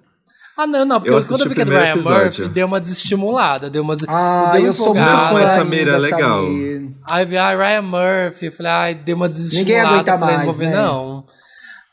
[0.57, 2.43] Ah, não, não, porque Eu quando eu o fiquei do primeiro Ryan episódio.
[2.43, 3.97] Murphy, deu uma desestimulada, deu uma.
[4.07, 5.27] Ah, deu eu sou muito empolgada.
[5.27, 6.43] fã fã essa mira, legal.
[6.45, 6.91] Samir.
[7.09, 9.87] Aí vi, ah, Ryan Murphy, eu falei, ai, deu uma desestimulada.
[9.89, 10.75] aguenta eu falei, não mais, vou ver, né?
[10.75, 11.25] não.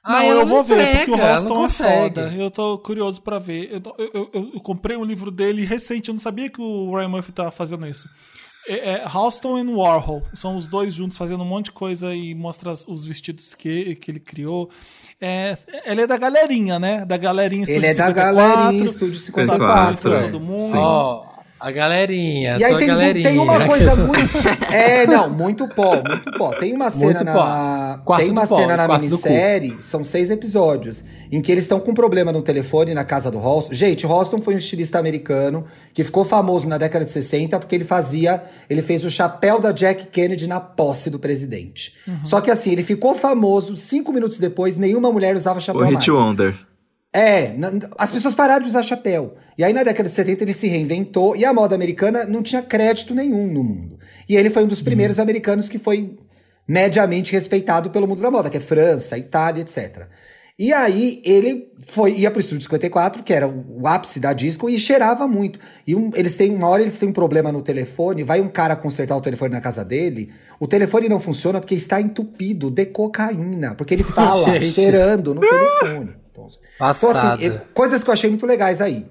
[0.04, 2.00] Não, ela eu vou ver, porque o não é consegue.
[2.20, 2.34] foda.
[2.36, 3.68] Eu tô curioso pra ver.
[3.72, 3.80] Eu,
[4.14, 7.30] eu- eu- eu comprei um livro dele recente, eu não sabia que o Ryan Murphy
[7.32, 8.08] tava fazendo isso.
[8.68, 10.22] É, é Houston e Warhol.
[10.34, 14.10] São os dois juntos fazendo um monte de coisa e mostra os vestidos que, que
[14.10, 14.70] ele criou.
[15.24, 15.56] É,
[15.86, 17.04] ele é da galerinha, né?
[17.04, 19.84] Da galerinha Ele é da 54, galerinha Estúdio sabe 54.
[19.84, 20.22] conhecer é.
[20.32, 20.76] todo mundo.
[20.76, 21.31] Ó,
[21.62, 23.28] a galerinha, E aí tem, galerinha.
[23.30, 24.36] tem uma coisa muito.
[24.70, 26.50] É, não, muito pó, muito pó.
[26.56, 28.00] Tem uma cena Muito na.
[28.18, 31.94] tem uma pó, cena na minissérie, são seis episódios, em que eles estão com um
[31.94, 33.74] problema no telefone na casa do Ralston.
[33.74, 37.84] Gente, Ralston foi um estilista americano que ficou famoso na década de 60 porque ele
[37.84, 38.42] fazia.
[38.68, 41.94] Ele fez o chapéu da Jack Kennedy na posse do presidente.
[42.24, 46.10] Só que assim, ele ficou famoso, cinco minutos depois, nenhuma mulher usava O chapéu Hit
[46.10, 46.20] mais.
[46.20, 46.54] Wonder.
[47.14, 47.54] É,
[47.98, 49.34] as pessoas pararam de usar chapéu.
[49.58, 52.62] E aí na década de 70 ele se reinventou e a moda americana não tinha
[52.62, 53.98] crédito nenhum no mundo.
[54.28, 56.16] E ele foi um dos primeiros americanos que foi
[56.66, 60.06] mediamente respeitado pelo mundo da moda, que é França, Itália, etc.
[60.58, 64.78] E aí ele foi ia pro estúdio 54, que era o ápice da disco, e
[64.78, 65.58] cheirava muito.
[65.86, 68.76] E um- eles têm uma hora eles têm um problema no telefone, vai um cara
[68.76, 73.74] consertar o telefone na casa dele, o telefone não funciona porque está entupido de cocaína,
[73.74, 75.40] porque ele fala cheirando no
[75.80, 76.21] telefone.
[76.32, 77.34] Então, então, Passada.
[77.34, 79.06] assim, eu- coisas que eu achei muito legais aí.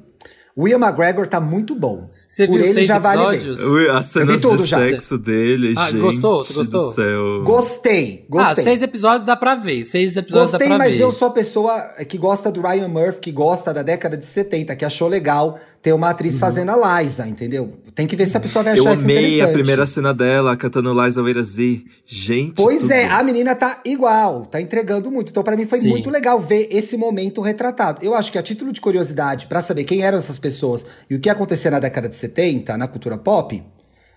[0.53, 2.09] O Ian McGregor tá muito bom.
[2.27, 3.59] Você Por viu ele já vale episódios?
[3.61, 4.79] Eu vi cenas tudo de já.
[4.79, 6.43] sexo dele, Ah, gente gostou?
[6.43, 6.89] Você gostou?
[6.89, 7.43] do céu.
[7.45, 8.63] Gostei, Ah, gostei.
[8.65, 9.85] seis episódios dá pra ver.
[9.85, 11.03] Seis episódios Gostei, dá pra mas ver.
[11.03, 14.75] eu sou a pessoa que gosta do Ryan Murphy, que gosta da década de 70,
[14.75, 17.73] que achou legal ter uma atriz fazendo a Liza, entendeu?
[17.95, 20.93] Tem que ver se a pessoa vai achar Eu amei a primeira cena dela cantando
[20.93, 21.81] Liza Weira Z.
[22.05, 22.53] Gente.
[22.53, 22.91] Pois tudo.
[22.91, 25.31] é, a menina tá igual, tá entregando muito.
[25.31, 25.89] Então, pra mim, foi Sim.
[25.89, 27.99] muito legal ver esse momento retratado.
[28.05, 31.19] Eu acho que a título de curiosidade, pra saber quem eram essas pessoas e o
[31.19, 33.63] que acontecia na década de 70, na cultura pop,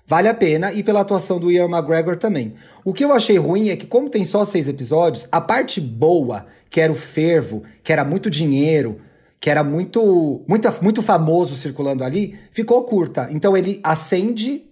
[0.07, 0.71] vale a pena.
[0.71, 2.55] E pela atuação do Ian McGregor também.
[2.85, 6.45] O que eu achei ruim é que, como tem só seis episódios, a parte boa,
[6.69, 9.01] que era o fervo, que era muito dinheiro,
[9.45, 13.29] que era muito, muito, muito famoso circulando ali, ficou curta.
[13.31, 14.63] Então ele acende,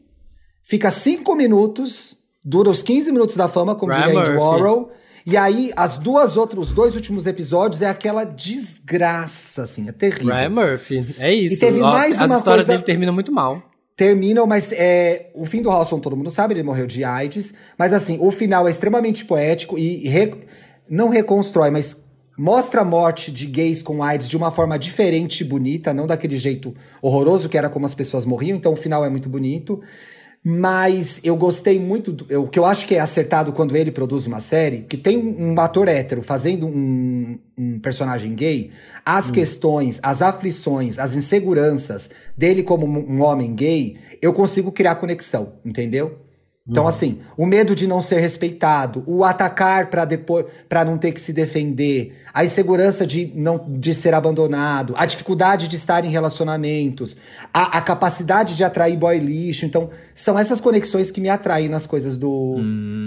[0.62, 4.38] fica cinco minutos, dura os 15 minutos da fama, como Ryan diria Andy.
[4.38, 4.90] Warhol.
[5.26, 10.34] E aí, as duas outras, os dois últimos episódios é aquela desgraça, assim, é terrível.
[10.34, 11.14] Ryan Murphy.
[11.18, 11.54] É isso.
[11.56, 13.62] E teve Ó, mais As uma histórias coisa- dele terminam muito mal.
[13.94, 17.52] Terminam, mas é, o fim do Halston todo mundo sabe, ele morreu de AIDS.
[17.78, 20.34] Mas assim, o final é extremamente poético e re-
[20.88, 22.01] não reconstrói, mas
[22.38, 26.36] mostra a morte de gays com AIDS de uma forma diferente e bonita, não daquele
[26.36, 28.56] jeito horroroso que era como as pessoas morriam.
[28.56, 29.80] Então o final é muito bonito.
[30.44, 32.10] Mas eu gostei muito.
[32.10, 34.96] do- eu- O que eu acho que é acertado quando ele produz uma série, que
[34.96, 38.72] tem um, um ator hétero fazendo um, um personagem gay,
[39.06, 45.52] as questões, as aflições, as inseguranças dele como um homem gay, eu consigo criar conexão,
[45.64, 46.18] entendeu?
[46.66, 51.10] Então, assim, o medo de não ser respeitado, o atacar para depois para não ter
[51.10, 56.08] que se defender, a insegurança de não de ser abandonado, a dificuldade de estar em
[56.08, 57.16] relacionamentos,
[57.52, 59.66] a, a capacidade de atrair boy lixo.
[59.66, 62.54] Então, são essas conexões que me atraem nas coisas do,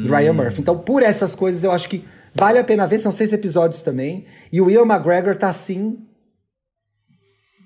[0.04, 0.60] do Ryan Murphy.
[0.60, 2.04] Então, por essas coisas, eu acho que
[2.34, 3.00] vale a pena ver.
[3.00, 4.26] São seis episódios também.
[4.52, 5.98] E o Ian McGregor tá assim.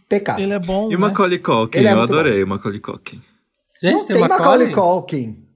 [0.07, 0.39] Pecado.
[0.39, 0.91] Ele é bom.
[0.91, 1.07] E o né?
[1.07, 3.21] Macaulay Culkin, Ele é eu adorei o Macaulay Culkin.
[3.81, 4.71] Gente, não tem, tem Macaulay Macaulay.
[4.71, 5.48] Culkin.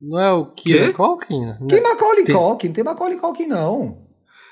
[0.00, 0.92] Não é o Kieran?
[0.92, 1.54] Culkin?
[1.68, 4.06] Tem Macaulay Tem- Culkin, não tem Macaulay Culkin, não.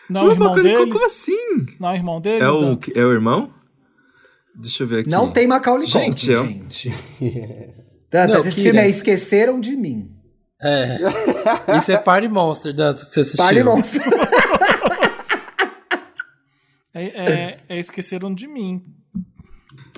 [0.09, 0.93] Não, o irmão Macaulay Culkin, dele.
[0.93, 1.67] como assim?
[1.81, 2.45] Não, o irmão dele.
[2.45, 3.53] É o, é o irmão?
[4.55, 5.11] Deixa eu ver aqui.
[5.11, 6.91] Não tem Macaulay Gente, Culkin, eu- gente.
[8.11, 8.63] Dantas, Não, esse Kira.
[8.65, 10.11] filme é Esqueceram de Mim.
[10.63, 10.99] É.
[11.77, 13.45] Isso é Party Monster, Dantas, que você assistiu.
[13.45, 14.03] Party Monster.
[16.97, 18.81] É, é- é Esqueceram de Mim.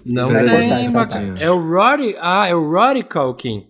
[0.05, 1.43] Não essa Maca- parte.
[1.45, 2.17] É o Rory...
[2.19, 3.67] Ah, é o Rory Culkin.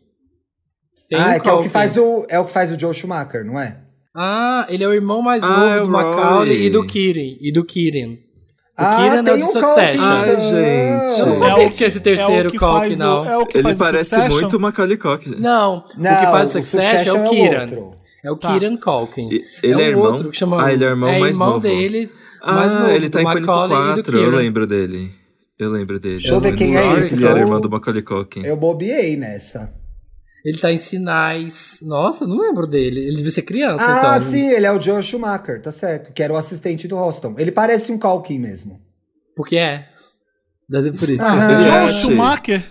[1.08, 2.78] Tem ah, um é que é o que faz o, é o que faz o
[2.78, 3.78] Joe Schumacher, não é?
[4.14, 7.38] Ah, ele é o irmão mais Ah, novo é do o Macaulay e do Kirin.
[7.40, 8.14] E do Kirin.
[8.14, 8.18] O
[8.78, 10.04] ah, Kirin é o tem de um Succession.
[10.04, 11.20] Ai, gente.
[11.20, 13.24] Eu não É sabia o que tinha esse é terceiro o faz o- não.
[13.24, 14.40] é o que Ele faz o parece Succession?
[14.40, 15.30] muito o Macaulay Culkin.
[15.38, 17.60] Não, Não, o que faz o o Succession é Succession o é o Kiran.
[17.62, 17.92] outro.
[18.24, 18.52] É o Tá.
[18.52, 19.28] Kiran Culkin.
[19.30, 20.04] E- ele um é irmão?
[20.04, 20.64] outro que chama...
[20.66, 21.60] Ah, ele é irmão é mais irmão novo.
[21.60, 25.12] deles, Ah, mais novo, ele tá em Pânico Macaulay e do 4, eu lembro dele.
[25.58, 26.16] Eu lembro dele.
[26.18, 28.42] Deixa eu ver quem é lembro ele, que ele era então- irmão do Macaulay Culkin.
[28.44, 29.72] Eu bobiei nessa.
[30.46, 31.78] Ele tá em sinais.
[31.82, 33.00] Nossa, eu não lembro dele.
[33.00, 34.30] Ele devia ser criança, Ah, então.
[34.30, 36.12] sim, ele é o Joe Schumacher, tá certo.
[36.12, 37.34] Que era o assistente do Roston.
[37.36, 38.80] Ele parece um Culkin mesmo.
[39.34, 39.88] Porque é.
[40.68, 41.20] Deve ser por isso.
[41.22, 41.88] Ele Joe é.
[41.90, 42.64] Schumacher,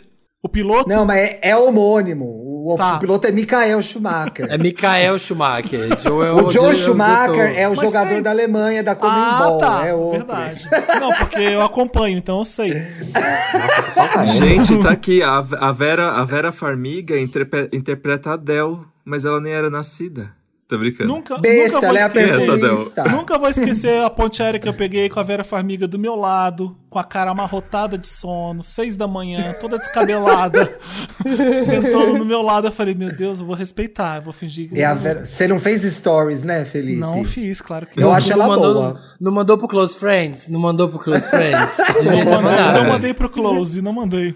[0.46, 0.88] o piloto.
[0.88, 2.44] Não, mas é, é homônimo.
[2.68, 2.96] O, Tá.
[2.96, 4.48] o piloto é Michael Schumacher.
[4.50, 5.88] É Mikael Schumacher.
[6.02, 8.96] Joe é o Joe dire- Schumacher é o Mas jogador tem- da Alemanha, da ah,
[8.96, 9.60] Comembol.
[9.60, 9.86] tá.
[9.86, 10.18] é outro.
[10.26, 10.70] Verdade.
[11.00, 12.72] Não, porque eu acompanho, então eu sei.
[14.38, 15.22] Gente, tá aqui.
[15.22, 20.32] A, a, Vera, a Vera Farmiga interpre- interpreta a Adele, mas ela nem era nascida.
[20.68, 21.08] Tô brincando.
[21.14, 23.12] Nunca, Besta, nunca vou é esquecer.
[23.12, 26.16] Nunca vou esquecer a ponte aérea que eu peguei com a Vera Farmiga do meu
[26.16, 30.76] lado, com a cara amarrotada de sono, seis da manhã, toda descabelada,
[31.66, 32.68] sentando no meu lado.
[32.68, 35.48] Eu falei, meu Deus, eu vou respeitar, eu vou fingir que É a Vera- Você
[35.48, 36.98] não fez stories, né, Felipe?
[37.00, 38.14] não fiz, claro que Eu não.
[38.14, 39.02] acho ela não mandou, boa.
[39.22, 40.48] Não mandou pro Close Friends?
[40.48, 41.78] Não mandou pro Close Friends?
[42.04, 42.80] Não, mandado.
[42.84, 44.36] não mandei pro Close, não mandei.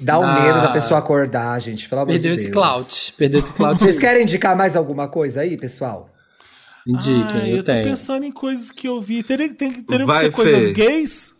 [0.00, 0.40] Dá o Ah.
[0.40, 2.54] medo da pessoa acordar, gente, pelo amor Perdeu de esse Deus.
[2.54, 3.14] clout.
[3.18, 3.80] Perdeu esse clout.
[3.80, 6.08] Vocês querem indicar mais alguma coisa aí, pessoal?
[6.86, 7.84] Indiquem, Ah, eu, eu tô tenho.
[7.90, 9.22] pensando em coisas que eu vi.
[9.22, 9.54] Teriam
[10.06, 10.72] Vai, que ser coisas Fê.
[10.72, 11.32] gays?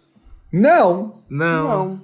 [0.52, 1.14] Não.
[1.30, 1.68] Não.
[1.68, 2.00] Não.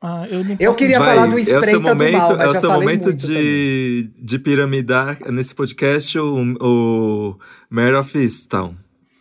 [0.00, 2.36] Ah, eu não Eu queria Vai, falar do é o seu espreita do momento, mal,
[2.36, 3.42] mas é o já seu falei momento muito também.
[3.42, 7.38] de, de piramidar nesse podcast o, o
[7.68, 8.74] Mare of Easttown.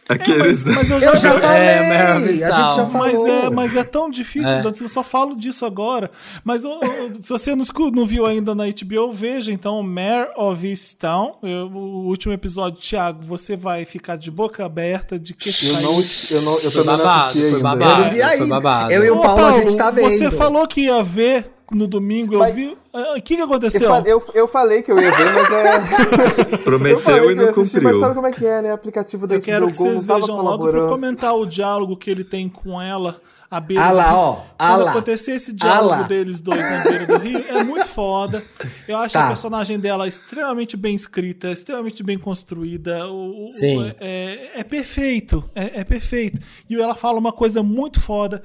[0.10, 0.64] Aqueles.
[0.64, 1.58] Mas, mas eu já, Eu já falei!
[1.60, 2.92] É, a gente já falou.
[2.94, 4.62] Mas é, mas é tão difícil, É.
[4.62, 6.10] Dantas, eu só falo disso agora.
[6.44, 11.34] Mas se você não, não viu ainda na HBO, veja então Mare of Easttown.
[11.44, 15.82] Eu- o último episódio, Thiago, você vai ficar de boca aberta de que Eu não,
[15.82, 17.60] eu não, eu Foi também não babado, assisti foi ainda.
[17.60, 17.92] babado.
[17.92, 18.46] Eu não vi ainda.
[18.46, 18.92] babado.
[18.94, 20.10] Eu e o Ô, Paulo, a gente tá vendo.
[20.10, 22.78] Você falou que ia ver no domingo, eu Mas- vi.
[22.94, 23.90] Ah, O que, que Eu, aconteceu?
[23.90, 26.54] fa- eu, eu falei que eu ia ver, mas é.
[26.54, 27.84] eu Prometeu e que eu não assistir, cumpriu.
[27.84, 28.72] Mas sabe como é que é, né?
[28.72, 32.24] O aplicativo da Eu quero que vocês vejam logo pra comentar o diálogo que ele
[32.24, 34.40] tem com ela à beira Ah lá, ó.
[34.60, 34.92] Ah Quando lá.
[34.92, 36.02] acontecer esse Ah diálogo lá.
[36.04, 38.44] deles dois na beira do rio, é muito foda.
[38.88, 39.26] Eu acho Tá.
[39.26, 43.08] a personagem dela extremamente bem escrita, extremamente bem construída.
[43.08, 43.94] O, o- Sim.
[44.00, 45.44] É, é perfeito.
[45.56, 46.40] É, é perfeito.
[46.70, 48.42] E ela fala uma coisa muito foda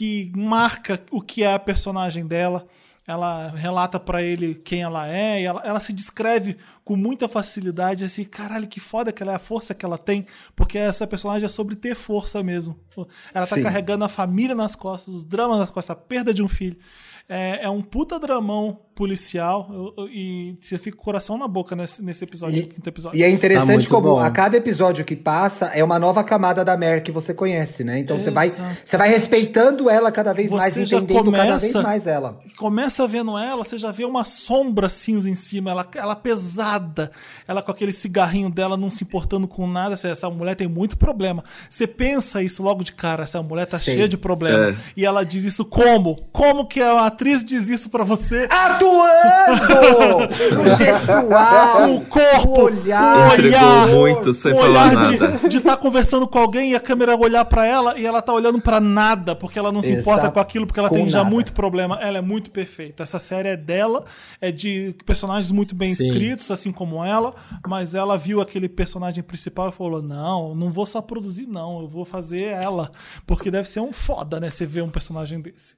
[0.00, 2.66] que marca o que é a personagem dela.
[3.06, 8.02] Ela relata pra ele quem ela é, e ela, ela se descreve com muita facilidade,
[8.02, 10.24] assim, caralho, que foda que ela é a força que ela tem,
[10.56, 12.78] porque essa personagem é sobre ter força mesmo.
[13.34, 13.62] Ela tá Sim.
[13.62, 16.78] carregando a família nas costas, os dramas nas costas, a perda de um filho.
[17.28, 21.48] É, é um puta dramão policial, eu- eu- e você fica com o coração na
[21.48, 23.18] boca nesse, nesse episódio, E, quinto episódio.
[23.18, 24.18] e é Tá interessante muito como bom.
[24.20, 27.98] a cada episódio que passa é uma nova camada da Mer que você conhece, né?
[27.98, 28.52] Então você vai,
[28.84, 32.38] você vai respeitando ela cada vez mais, Você já entendendo cada vez começa- mais ela.
[32.58, 37.10] começa vendo ela, você já vê uma sombra cinza em cima, ela, ela pesada,
[37.48, 39.94] ela com aquele cigarrinho dela não se importando com nada.
[39.94, 41.42] Essa, essa mulher tem muito problema.
[41.70, 43.94] Você pensa isso logo de cara, essa mulher tá Sei.
[43.94, 44.70] cheia de problema.
[44.70, 44.76] É.
[44.96, 46.16] E ela diz isso como?
[46.32, 48.46] Como que a atriz diz isso pra você?
[48.90, 50.54] Atuando!
[50.56, 53.30] no gestual, o corpo, o olhar.
[53.30, 55.48] o Entregou olhar, muito sem o falar nada.
[55.48, 58.60] de estar conversando com alguém e a câmera olhar pra ela e ela tá olhando
[58.60, 60.00] pra nada, porque ela não se Exato.
[60.00, 61.30] importa com aquilo, porque ela Com tem já nada.
[61.30, 61.98] muito problema.
[62.00, 63.02] Ela é muito perfeita.
[63.02, 64.04] Essa série é dela,
[64.40, 66.08] é de personagens muito bem Sim.
[66.08, 67.34] escritos, assim como ela,
[67.66, 71.88] mas ela viu aquele personagem principal e falou: Não, não vou só produzir, não, eu
[71.88, 72.90] vou fazer ela.
[73.26, 74.50] Porque deve ser um foda, né?
[74.50, 75.74] Você ver um personagem desse.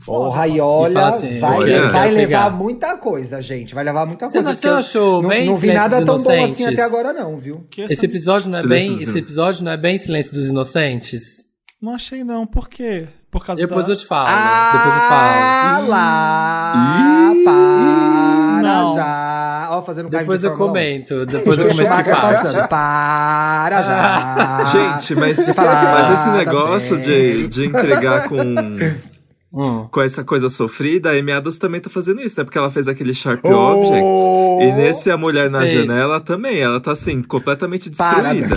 [0.00, 1.58] Foda, Porra, e olha, E assim, vai,
[1.90, 3.74] vai quero levar muita coisa, gente.
[3.74, 4.54] Vai levar muita coisa.
[4.54, 7.66] você eu achou não, bem não vi nada tão bom assim até agora, não, viu?
[7.70, 9.02] Que Esse episódio não é Silêncio bem.
[9.02, 11.44] Esse episódio não é bem Silêncio dos Inocentes?
[11.80, 12.46] Não achei, não.
[12.46, 13.06] Por quê?
[13.30, 13.92] Por causa Depois da...
[13.92, 14.26] eu te falo.
[14.26, 15.12] Depois eu falo.
[15.12, 18.94] Ah lá, para Não.
[18.94, 19.68] já.
[19.70, 20.74] Ó, fazendo Depois de eu Fórmula 1.
[20.74, 21.26] comento.
[21.26, 22.68] Depois eu comento que passa.
[22.68, 24.64] Para já.
[24.72, 28.36] Gente, mas, mas esse ah, tá negócio de, de entregar com,
[29.52, 29.88] Hum.
[29.90, 32.44] com essa coisa sofrida, a Amy Adams também tá fazendo isso, né?
[32.44, 33.48] Porque ela fez aquele Sharp Oh!
[33.48, 34.68] Objects.
[34.68, 35.86] E nesse A Mulher na É isso.
[35.86, 38.56] Janela também, ela tá assim, completamente destruída.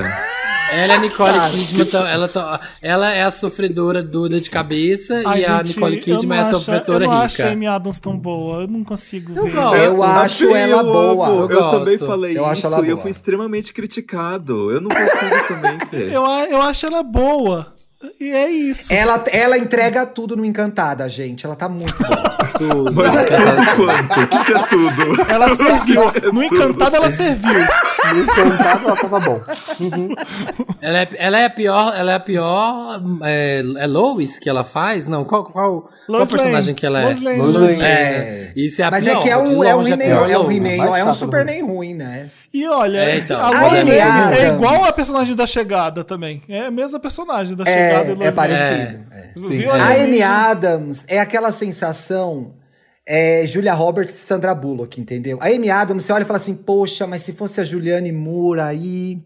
[0.71, 4.49] Ela é a Nicole Kidman, tá- ela, tá- ela é a sofredora do dor de
[4.49, 7.45] cabeça Ai, e a gente, Nicole eu Kidman é a sofredora Eu não acho a
[7.45, 7.53] rica.
[7.55, 8.61] Amy Adams tão boa.
[8.61, 9.51] Eu não consigo Eu ver.
[9.51, 9.75] gosto.
[9.77, 11.27] Eu acho ela eu boa.
[11.29, 13.01] Eu Eu, também falei Eu acho isso ela e eu boa.
[13.03, 14.71] fui extremamente criticado.
[14.71, 16.15] Eu não consigo também, Fê.
[16.15, 17.73] Eu, a- eu acho ela boa.
[18.19, 18.91] E é isso.
[18.91, 21.45] Ela, ela entrega tudo no Encantada, gente.
[21.45, 22.33] Ela tá muito boa.
[22.53, 22.93] Tudo.
[22.93, 24.19] Mas tudo quanto?
[24.21, 25.31] O que, é tudo?
[25.31, 26.31] Ela serviu.
[26.31, 27.65] No Encantado ela serviu.
[28.13, 29.41] No encantado ela tava bom.
[30.79, 31.93] Ela é, ela é a pior.
[31.97, 33.01] Ela é a pior.
[33.23, 35.07] É, é Lois que ela faz?
[35.07, 36.73] Não, qual, qual, qual personagem Lane.
[36.75, 37.05] que ela é?
[37.05, 37.37] Lois Lane.
[37.39, 37.81] Lois Lane.
[37.81, 38.53] É.
[38.55, 39.17] Isso é a Mas pior.
[39.17, 42.29] é que é um, é um He-Man, pior é um é um Superman ruim, né?
[42.53, 43.39] E olha, É, então.
[43.43, 46.41] a Lois Lane é igual a personagem da Chegada também.
[46.47, 49.05] É a mesma personagem da Chegada É, e é parecido.
[49.11, 49.33] é.
[49.35, 49.71] Viu?
[49.71, 52.53] A Olha, Amy Adams é aquela sensação
[53.05, 55.39] é, Julia Roberts e Sandra Bullock, entendeu?
[55.41, 58.59] A Amy Adams, você olha e fala assim, poxa, mas se fosse a Juliane Moore
[58.59, 59.23] aí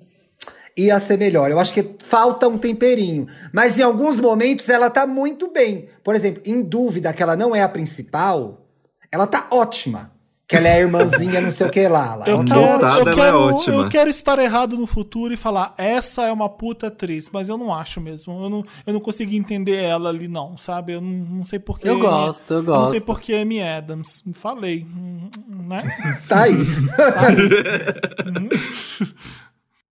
[0.76, 1.52] ia ser melhor.
[1.52, 3.28] Eu acho que falta um temperinho.
[3.52, 5.90] Mas em alguns momentos ela tá muito bem.
[6.04, 8.66] Por exemplo, em dúvida que ela não é a principal,
[9.12, 10.12] ela tá ótima.
[10.50, 12.16] Que ela é a irmãzinha não sei o que lá.
[12.16, 12.26] lá.
[12.26, 13.76] Eu Ela tá quero, eu, ela é quero, ótima.
[13.84, 17.58] eu quero estar errado no futuro e falar, essa é uma puta atriz, mas eu
[17.58, 18.42] não acho mesmo.
[18.46, 20.94] Eu não, eu não consegui entender ela ali, não, sabe?
[20.94, 21.90] Eu não, não sei porquê.
[21.90, 23.06] Eu gosto, eu não sei gosto.
[23.06, 24.24] porquê Amy Adams.
[24.34, 24.86] Falei,
[25.68, 25.84] né?
[26.30, 26.54] Tá aí.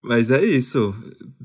[0.02, 0.94] Mas é isso.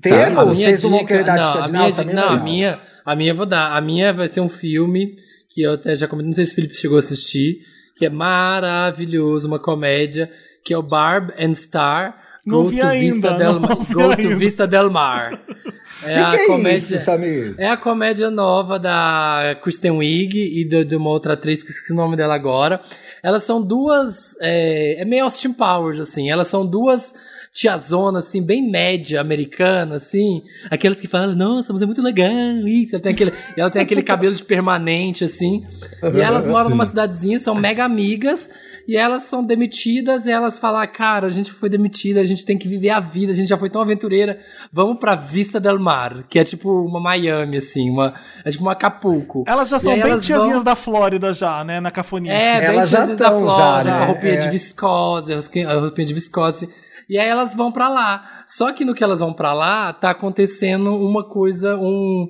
[0.01, 0.57] Temos?
[0.57, 2.79] Minha Vocês não vão querer dar não, dica a de minha, dica- não, a minha,
[3.05, 3.75] a minha eu vou dar.
[3.75, 5.15] A minha vai ser um filme
[5.49, 7.59] que eu até já comentei, não sei se o Felipe chegou a assistir,
[8.01, 10.27] que é maravilhoso, uma comédia,
[10.65, 12.17] que é o Barb and Star.
[12.47, 13.59] Go to ainda, Vista Del,
[13.93, 14.35] Go to ainda.
[14.37, 15.39] Vista Del Mar.
[16.03, 17.53] É que, que é comédia, isso, Samir?
[17.59, 21.93] é a comédia nova da Kristen Wiig e de, de uma outra atriz, que esqueci
[21.93, 22.81] o nome dela agora.
[23.21, 24.35] Elas são duas.
[24.41, 26.27] É, é meio Austin Powers, assim.
[26.27, 27.13] Elas são duas
[27.53, 30.41] tiazona, assim, bem média, americana, assim.
[30.69, 32.31] Aquelas que falam, nossa, mas é muito legal
[32.65, 32.95] isso.
[32.95, 35.63] Ela tem aquele, ela tem aquele cabelo de permanente, assim.
[36.15, 38.49] E elas moram numa cidadezinha, são mega amigas.
[38.87, 42.57] E elas são demitidas e elas falam, cara, a gente foi demitida, a gente tem
[42.57, 44.39] que viver a vida, a gente já foi tão aventureira.
[44.73, 48.71] Vamos pra Vista del Mar, que é tipo uma Miami, assim, uma, é tipo uma
[48.71, 49.43] Acapulco.
[49.47, 51.79] Elas já E são bem tiazinhas vão- da Flórida já, né?
[51.79, 52.33] Na cafonice.
[52.33, 53.97] é, bem Elas já tiazinhas da tão já, Flórida, né?
[53.97, 54.35] com a roupinha É.
[54.37, 56.69] de viscose, a roupinha de viscose.
[57.11, 58.45] E aí elas vão pra lá.
[58.47, 62.29] Só que no que elas vão pra lá, tá acontecendo uma coisa, um.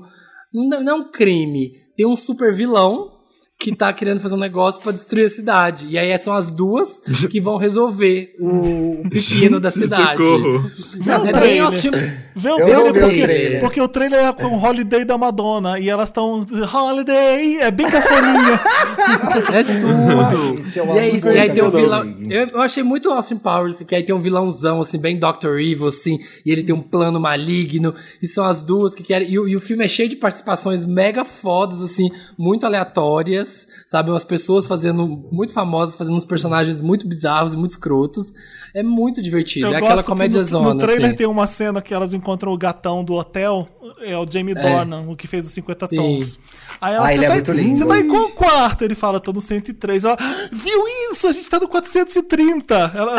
[0.52, 1.74] Não não é um crime.
[1.96, 3.21] Tem um super vilão
[3.62, 5.88] que tá querendo fazer um negócio pra destruir a cidade.
[5.90, 10.24] E aí são as duas que vão resolver o, o pepino da cidade.
[10.24, 10.72] Socorro.
[11.00, 12.22] Vê o É trailer.
[12.34, 13.60] Vê o trailer vi o porque, trailer.
[13.60, 16.46] porque o trailer é com o Holiday da Madonna e elas estão.
[16.74, 17.58] Holiday!
[17.60, 18.60] É bem cafoninha.
[19.52, 20.96] É tudo.
[20.96, 22.04] E é isso, e aí tem um vilão.
[22.30, 25.60] Eu, eu achei muito Austin Powers, que aí tem um vilãozão, assim, bem Dr.
[25.60, 29.30] Evil, assim, e ele tem um plano maligno, e são as duas que querem.
[29.30, 33.51] E, o- e o filme é cheio de participações mega fodas, assim, muito aleatórias,
[33.86, 34.10] sabe?
[34.10, 38.34] Umas pessoas fazendo, muito famosas, fazendo uns personagens muito bizarros e muito escrotos.
[38.74, 39.68] É muito divertido.
[39.68, 40.74] Eu é aquela comédia no, zona.
[40.74, 41.16] no trailer assim.
[41.16, 43.68] tem uma cena que elas encontram o gatão do hotel,
[44.02, 45.96] é o Jamie Dornan, o que fez os 50 Sim.
[45.96, 46.40] tons.
[46.80, 47.78] Aí ela, Ah, você ele é tá, muito em- lindo.
[47.80, 48.84] Você tá em qual quarto?
[48.84, 50.04] Ele fala, tô no 103.
[50.04, 50.18] Ela,
[50.52, 51.28] viu isso?
[51.28, 52.92] A gente tá no 430.
[52.96, 53.16] Ela,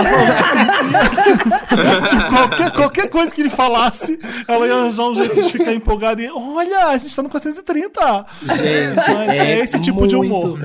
[2.09, 6.21] de qualquer, qualquer coisa que ele falasse, ela ia arranjar um jeito de ficar empolgada
[6.23, 8.27] e, olha, a gente tá no 430.
[8.57, 10.61] Gente, É é esse tipo de muito- humor.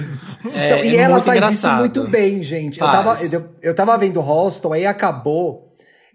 [0.54, 1.72] É, Então, e é ela muito faz engraçado.
[1.74, 2.80] isso muito bem, gente.
[2.80, 2.98] Eu Faz.
[2.98, 5.67] tava, eu, eu tava vendo Hostel, aí acabou.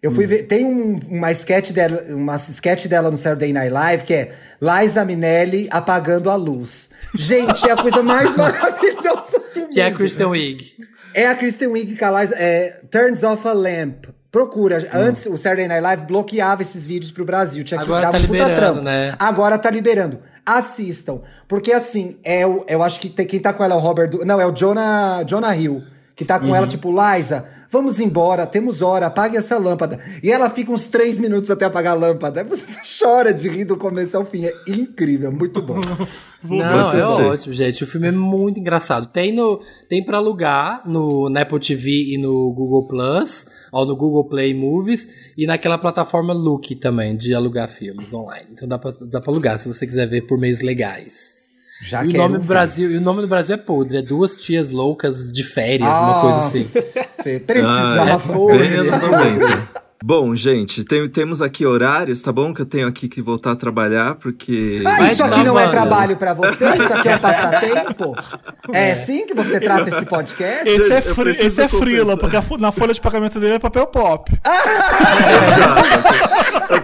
[0.02, 0.14] Eu Hum.
[0.14, 0.42] fui ver.
[0.44, 5.04] Tem um- uma sketch dela, uma sketch dela no Saturday Night Live que é Liza
[5.04, 6.90] Minelli apagando a luz.
[7.14, 9.68] Gente, é a coisa mais maravilhosa do mundo.
[9.70, 10.74] Que é a Kristen Wiig.
[11.14, 14.06] É a Kristen Wiig que a Liza, é, Turns Off a Lamp.
[14.30, 14.88] Procura.
[14.94, 17.62] Antes, o Saturday Night Live bloqueava esses vídeos pro Brasil.
[17.62, 18.80] Tinha que Agora dar tá puta liberando, trampo.
[18.80, 19.14] né?
[19.18, 20.20] Agora tá liberando.
[20.44, 21.20] Assistam.
[21.46, 24.08] Porque assim, é o, eu acho que tem- quem tá com ela é o Robert.
[24.08, 25.84] Du- Não, é o Jonah, Jonah Hill.
[26.16, 26.54] Que tá com Uhum.
[26.56, 29.98] ela, tipo, Liza, vamos embora, temos hora, apague essa lâmpada.
[30.22, 32.42] E ela fica uns três minutos até apagar a lâmpada.
[32.42, 34.44] Aí você chora de rir do começo ao fim.
[34.44, 35.80] É incrível, muito bom.
[36.44, 37.82] Não, é ótimo, gente.
[37.82, 39.06] O filme é muito engraçado.
[39.06, 43.96] Tem no tem para alugar no na Apple TV e no Google Plus, ou no
[43.96, 48.48] Google Play Movies e naquela plataforma Look também de alugar filmes online.
[48.52, 51.31] Então dá pra, dá pra alugar se você quiser ver por meios legais.
[51.82, 52.44] Já e o nome do.
[52.44, 56.00] Brasil, e o nome do Brasil é podre, é duas tias loucas de férias, Ah,
[56.00, 56.64] uma coisa assim.
[57.22, 58.02] Fê, Precisava.
[58.02, 58.18] Ah, é
[58.82, 59.81] 90.
[60.04, 62.52] Bom, gente, tem- temos aqui horários, tá bom?
[62.52, 64.82] Que eu tenho aqui que voltar a trabalhar, porque.
[64.84, 66.64] Ah, Vai isso aqui não é trabalho pra você?
[66.66, 68.14] Isso aqui é um passatempo?
[68.72, 70.68] É assim que você trata esse podcast?
[70.68, 74.30] Esse é, fri, esse é frila, porque na folha de pagamento dele é papel pop.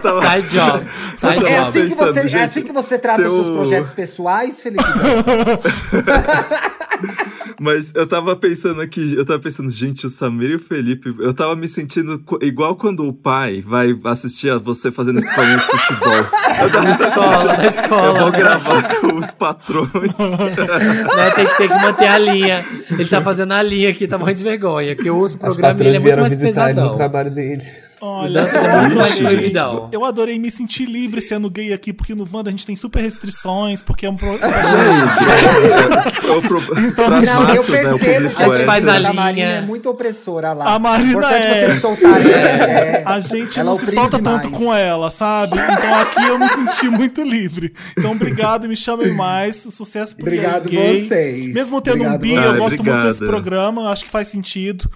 [0.01, 0.29] tava.
[0.35, 0.85] Side job.
[1.15, 1.55] Side É job.
[1.55, 4.83] assim, que você, é assim que você trata os seus projetos pessoais, Felipe?
[7.59, 11.33] Mas eu tava pensando aqui, eu tava pensando, gente, o Samir e o Felipe, eu
[11.33, 16.15] tava me sentindo igual quando o pai vai assistir a você fazendo escolinha de futebol.
[16.61, 18.19] Eu tava Na escola, na Eu escola.
[18.21, 19.89] vou gravar com os patrões.
[20.17, 21.31] né?
[21.35, 22.65] Tem, que, tem que manter a linha.
[22.91, 24.95] Ele tá fazendo a linha aqui, tá morrendo de vergonha.
[24.95, 26.97] Porque eu ouço o programa e ele é muito mais visitar ele no pesadão.
[26.97, 27.63] trabalho dele.
[28.01, 30.35] Olha, Dantas é eu adorei-.
[30.37, 33.81] Eu me sentir livre sendo gay aqui, porque no Wanda a gente tem super restrições,
[33.81, 34.39] porque é um pro...
[34.39, 36.61] É o pro...
[36.93, 39.13] pras Não, eu massas, né, o percebo público que a gente é- faz a linha.
[39.13, 40.75] Marina é muito opressora lá.
[40.75, 41.67] A Marina é.
[41.67, 42.31] vocês soltarem.
[42.31, 43.03] é.
[43.05, 44.41] A gente Ela não se solta demais.
[44.41, 45.53] tanto com ela, sabe?
[45.57, 47.73] Então aqui eu me senti muito livre.
[47.97, 49.57] Então obrigado, me chamem mais.
[49.57, 51.01] Sucesso pro Obrigado gay.
[51.07, 51.53] vocês.
[51.53, 52.45] Mesmo tendo um Obrigado bi, vocês.
[52.45, 53.27] eu gosto muito desse obrigado.
[53.27, 54.89] programa, acho que faz sentido.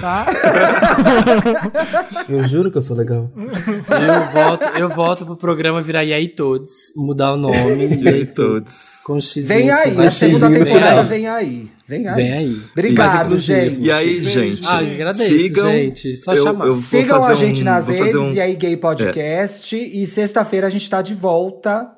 [0.00, 0.26] Tá?
[2.28, 3.30] Eu juro que eu sou legal.
[3.36, 7.88] Eu volto, eu volto pro programa virar E aí Todos, mudar o nome.
[8.02, 8.98] E aí Todos.
[9.04, 9.44] Com X.
[9.46, 11.06] Vem aí, a segunda vem temporada aí.
[11.06, 11.68] vem aí.
[11.86, 12.14] Vem aí.
[12.16, 12.60] Vem aí.
[12.72, 13.58] Obrigado, inclusivo.
[13.60, 13.80] gente.
[13.80, 14.66] E aí, gente?
[14.66, 15.70] Ah, agradeço, sigam.
[15.70, 16.16] gente.
[16.16, 16.66] Só Eu- chamar.
[16.66, 19.74] eu Sigam a gente um- nas redes um- e aí Gay Podcast.
[19.76, 21.88] E sexta-feira a gente tá de volta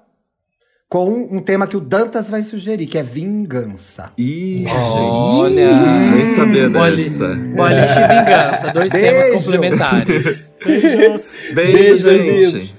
[0.90, 4.10] com um tema que o Dantas vai sugerir, que é vingança.
[4.18, 5.70] Ih, Olha.
[6.10, 7.28] nem sabia Boli- dessa.
[7.28, 9.20] Boliche e vingança, dois Beijo.
[9.22, 10.52] temas complementares.
[10.66, 11.36] Beijos.
[11.54, 12.76] Beijo, Beijo, gente.